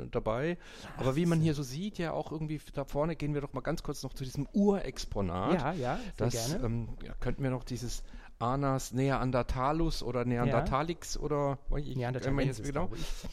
äh, 0.06 0.08
dabei. 0.10 0.58
Aber 0.98 1.16
wie 1.16 1.26
man 1.26 1.42
hier 1.42 1.54
so 1.54 1.64
sieht, 1.64 1.98
ja 1.98 2.14
auch 2.14 2.32
irgendwie 2.32 2.62
da 2.74 2.86
vorne 2.86 3.16
gehen 3.16 3.34
wir 3.34 3.42
doch 3.42 3.54
mal 3.54 3.62
ganz 3.62 3.84
kurz 3.84 4.04
noch 4.04 4.14
zu 4.14 4.24
diesem 4.24 4.48
Urexponat. 4.54 5.54
ja, 5.54 5.74
ja, 5.74 5.96
sehr 5.98 6.14
Das 6.18 6.34
gerne. 6.34 6.66
ähm, 6.66 6.90
ja, 7.04 7.14
könnten 7.20 7.44
wir 7.44 7.50
noch 7.50 7.64
dieses 7.64 8.04
Anas 8.40 8.94
Neandertalus 8.94 10.04
oder 10.04 10.24
Neandertalix 10.24 11.18
oder 11.18 11.58
ich, 11.76 11.96
man 12.36 12.46
jetzt 12.46 12.64
genau. 12.64 12.90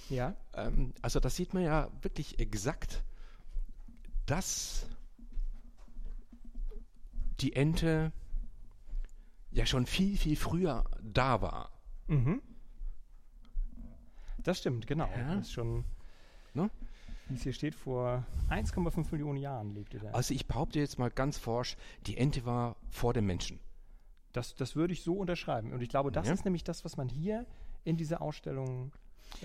Ja, 0.08 0.34
Ähm, 0.54 0.94
also 1.02 1.20
das 1.20 1.36
sieht 1.36 1.52
man 1.54 1.62
ja 1.62 1.90
wirklich 2.02 2.38
exakt, 2.38 3.04
dass 4.26 4.86
die 7.40 7.54
Ente 7.54 8.12
ja 9.50 9.66
schon 9.66 9.86
viel, 9.86 10.16
viel 10.16 10.36
früher 10.36 10.84
da 11.02 11.40
war. 11.42 11.70
mhm. 12.08 12.40
Das 14.44 14.58
stimmt, 14.58 14.86
genau. 14.86 15.08
Ja. 15.16 15.34
Das 15.34 15.46
ist 15.46 15.52
schon, 15.52 15.84
Ne? 16.54 16.70
wie 17.28 17.34
es 17.34 17.42
hier 17.42 17.52
steht, 17.54 17.74
vor 17.74 18.24
1,5 18.50 19.10
Millionen 19.10 19.38
Jahren 19.38 19.74
lebte 19.74 19.98
der. 19.98 20.14
Also 20.14 20.34
ich 20.34 20.46
behaupte 20.46 20.78
jetzt 20.78 20.98
mal 20.98 21.10
ganz 21.10 21.38
forsch, 21.38 21.76
die 22.06 22.16
Ente 22.18 22.44
war 22.44 22.76
vor 22.90 23.12
dem 23.14 23.26
Menschen. 23.26 23.58
Das, 24.32 24.54
das 24.54 24.76
würde 24.76 24.92
ich 24.92 25.02
so 25.02 25.14
unterschreiben. 25.14 25.72
Und 25.72 25.80
ich 25.80 25.88
glaube, 25.88 26.12
das 26.12 26.26
Ja. 26.28 26.34
ist 26.34 26.44
nämlich 26.44 26.64
das, 26.64 26.84
was 26.84 26.96
man 26.96 27.08
hier 27.08 27.46
in 27.84 27.96
dieser 27.96 28.20
Ausstellung 28.20 28.92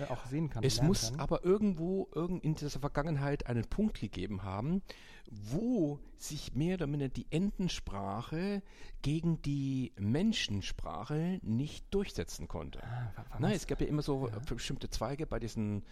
auch 0.08 0.24
sehen 0.26 0.48
kann. 0.50 0.62
Es 0.64 0.80
muss 0.82 1.10
kann. 1.10 1.20
aber 1.20 1.44
irgendwo 1.44 2.08
irgend 2.14 2.42
in 2.44 2.54
dieser 2.54 2.80
Vergangenheit 2.80 3.46
einen 3.46 3.64
Punkt 3.64 4.00
gegeben 4.00 4.42
haben, 4.44 4.82
wo 5.30 5.98
sich 6.16 6.54
mehr 6.54 6.74
oder 6.74 6.86
minder 6.86 7.08
die 7.08 7.26
Entensprache 7.30 8.62
gegen 9.02 9.40
die 9.42 9.92
Menschensprache 9.98 11.38
nicht 11.42 11.84
durchsetzen 11.92 12.48
konnte. 12.48 12.82
Ah, 12.82 13.12
Na, 13.38 13.48
was- 13.48 13.56
es 13.56 13.66
gab 13.66 13.80
ja 13.80 13.86
immer 13.86 14.02
so 14.02 14.28
äh, 14.28 14.32
bestimmte 14.48 14.88
Zweige 14.90 15.26
bei 15.26 15.38
diesen 15.38 15.84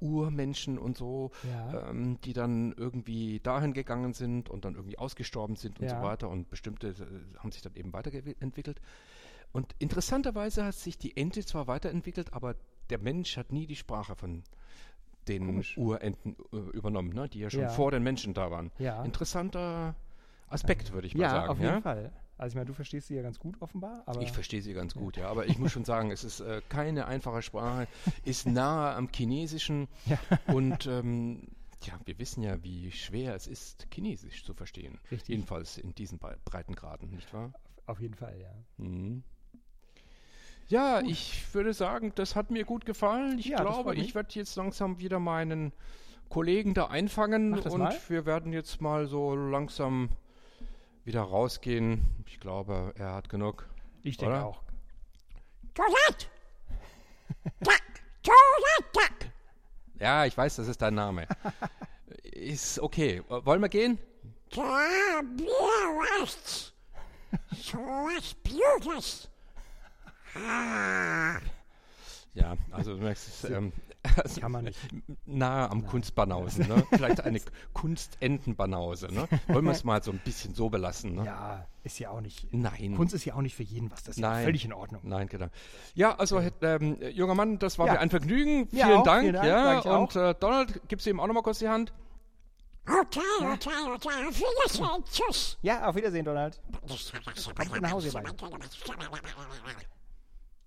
Urmenschen 0.00 0.78
und 0.78 0.96
so, 0.96 1.30
Ja. 1.48 1.90
ähm, 1.90 2.20
die 2.22 2.32
dann 2.34 2.72
irgendwie 2.72 3.40
dahin 3.40 3.72
gegangen 3.72 4.12
sind 4.12 4.48
und 4.50 4.64
dann 4.64 4.74
irgendwie 4.74 4.98
ausgestorben 4.98 5.56
sind 5.56 5.80
und 5.80 5.86
Ja. 5.86 5.98
so 6.00 6.06
weiter 6.06 6.28
und 6.28 6.50
bestimmte 6.50 6.88
äh, 6.88 7.38
haben 7.38 7.50
sich 7.52 7.62
dann 7.62 7.74
eben 7.74 7.92
weiterentwickelt. 7.92 8.80
Und 9.52 9.74
interessanterweise 9.78 10.64
hat 10.64 10.74
sich 10.74 10.98
die 10.98 11.16
Ente 11.16 11.44
zwar 11.44 11.66
weiterentwickelt, 11.66 12.34
aber 12.34 12.56
der 12.90 12.98
Mensch 12.98 13.36
hat 13.36 13.52
nie 13.52 13.66
die 13.66 13.76
Sprache 13.76 14.14
von 14.16 14.42
den 15.28 15.46
Komisch. 15.46 15.76
Urenten 15.76 16.36
äh, 16.52 16.56
übernommen, 16.76 17.10
ne, 17.10 17.28
die 17.28 17.40
ja 17.40 17.50
schon 17.50 17.60
Ja. 17.62 17.68
vor 17.68 17.90
den 17.90 18.02
Menschen 18.02 18.32
da 18.34 18.50
waren. 18.50 18.70
Ja. 18.78 19.02
Interessanter 19.04 19.94
Aspekt, 20.48 20.92
würde 20.92 21.06
ich 21.08 21.14
mal 21.14 21.22
ja, 21.22 21.30
sagen. 21.30 21.48
auf 21.48 21.58
ja? 21.60 21.70
jeden 21.70 21.82
Fall. 21.82 22.12
Also 22.38 22.52
ich 22.52 22.54
meine, 22.56 22.66
du 22.66 22.74
verstehst 22.74 23.08
sie 23.08 23.14
ja 23.16 23.22
ganz 23.22 23.38
gut 23.38 23.60
offenbar, 23.62 24.02
aber 24.06 24.20
Ich 24.20 24.30
verstehe 24.30 24.60
sie 24.62 24.74
ganz 24.74 24.94
gut, 24.94 25.16
ja. 25.16 25.28
Aber 25.28 25.46
ich 25.46 25.58
muss 25.58 25.72
schon 25.72 25.84
sagen, 25.86 26.10
es 26.10 26.22
ist 26.22 26.40
äh, 26.40 26.60
keine 26.68 27.06
einfache 27.06 27.42
Sprache, 27.42 27.88
ist 28.24 28.46
nahe 28.46 28.94
am 28.94 29.08
Chinesischen 29.12 29.88
und 30.48 30.86
ähm, 30.86 31.48
ja, 31.82 31.98
wir 32.04 32.18
wissen 32.18 32.42
ja, 32.42 32.62
wie 32.62 32.92
schwer 32.92 33.34
es 33.34 33.46
ist, 33.46 33.86
Chinesisch 33.92 34.44
zu 34.44 34.54
verstehen. 34.54 34.98
Richtig. 35.10 35.28
Jedenfalls 35.30 35.78
in 35.78 35.94
diesen 35.94 36.18
Bre- 36.18 36.36
Breitengraden, 36.44 37.10
nicht 37.10 37.32
wahr? 37.32 37.52
auf 37.86 38.00
jeden 38.00 38.14
Fall, 38.14 38.38
ja. 38.40 38.52
Mhm. 38.76 39.22
Ja, 40.68 41.00
ich 41.00 41.54
würde 41.54 41.74
sagen, 41.74 42.12
das 42.14 42.34
hat 42.34 42.50
mir 42.50 42.64
gut 42.64 42.86
gefallen. 42.86 43.38
Ich 43.38 43.46
Ja, 43.46 43.60
glaube, 43.60 43.94
ich 43.94 44.14
werde 44.14 44.34
jetzt 44.34 44.56
langsam 44.56 44.98
wieder 44.98 45.20
meinen 45.20 45.72
Kollegen 46.28 46.74
da 46.74 46.86
einfangen 46.86 47.56
und 47.58 47.78
mal. 47.78 47.96
wir 48.08 48.26
werden 48.26 48.52
jetzt 48.52 48.80
mal 48.80 49.06
so 49.06 49.36
langsam 49.36 50.08
wieder 51.04 51.22
rausgehen. 51.22 52.02
Ich 52.26 52.40
glaube, 52.40 52.92
er 52.96 53.14
hat 53.14 53.28
genug. 53.28 53.68
Ich 54.02 54.16
denke 54.16 54.34
Oder? 54.34 54.46
auch. 54.46 54.62
Donald, 55.74 56.30
da! 57.60 57.72
Ja, 59.98 60.26
ich 60.26 60.36
weiß, 60.36 60.56
das 60.56 60.68
ist 60.68 60.82
dein 60.82 60.94
Name. 60.94 61.26
ist 62.22 62.78
okay. 62.80 63.22
Wollen 63.28 63.62
wir 63.62 63.68
gehen? 63.68 63.98
Was. 64.54 66.72
So 67.56 67.78
was 67.78 68.34
Blödes. 68.34 69.28
Ah, 70.36 71.38
Ja, 72.34 72.54
also 72.70 72.94
du 72.96 73.02
merkst, 73.02 73.28
es, 73.28 73.50
ähm, 73.50 73.72
also, 74.16 74.40
Kann 74.40 74.52
man 74.52 74.64
nicht. 74.64 74.78
nahe 75.26 75.70
am 75.70 75.86
Kunstbanausen. 75.86 76.68
Ne? 76.68 76.84
Vielleicht 76.92 77.22
eine 77.22 77.40
Kunstentenbanause. 77.72 79.08
Ne? 79.12 79.26
Wollen 79.48 79.64
wir 79.64 79.72
es 79.72 79.84
mal 79.84 80.02
so 80.02 80.10
ein 80.12 80.18
bisschen 80.18 80.54
so 80.54 80.68
belassen? 80.68 81.14
Ne? 81.14 81.24
Ja, 81.24 81.66
ist 81.82 81.98
ja 81.98 82.10
auch 82.10 82.20
nicht. 82.20 82.46
Nein. 82.52 82.94
Kunst 82.96 83.14
ist 83.14 83.24
ja 83.24 83.34
auch 83.34 83.40
nicht 83.40 83.54
für 83.56 83.62
jeden 83.62 83.90
was. 83.90 84.02
Das 84.04 84.16
ist 84.16 84.22
ja 84.22 84.30
Nein. 84.30 84.44
völlig 84.44 84.64
in 84.64 84.72
Ordnung. 84.72 85.00
Nein, 85.04 85.28
genau. 85.28 85.46
Ja, 85.94 86.14
also 86.16 86.40
ähm, 86.62 86.98
junger 87.10 87.34
Mann, 87.34 87.58
das 87.58 87.78
war 87.78 87.86
Ja. 87.86 87.94
mir 87.94 88.00
ein 88.00 88.10
Vergnügen. 88.10 88.68
Vielen, 88.68 88.92
auch, 88.92 89.02
Dank, 89.02 89.22
vielen 89.22 89.34
Dank, 89.34 89.84
Ja, 89.84 89.96
und 89.96 90.14
äh, 90.16 90.34
Donald, 90.38 90.88
gibst 90.88 91.06
du 91.06 91.10
ihm 91.10 91.20
auch 91.20 91.26
nochmal 91.26 91.42
kurz 91.42 91.58
die 91.60 91.68
Hand? 91.68 91.92
okay, 92.88 93.18
okay, 93.40 93.70
okay. 93.94 94.08
Auf 94.28 94.38
Wiedersehen. 94.38 95.04
Tschüss. 95.10 95.58
Ja, 95.62 95.86
auf 95.88 95.96
Wiedersehen, 95.96 96.24
Donald. 96.24 96.60
Nach 97.80 97.90
Hause. 97.90 98.12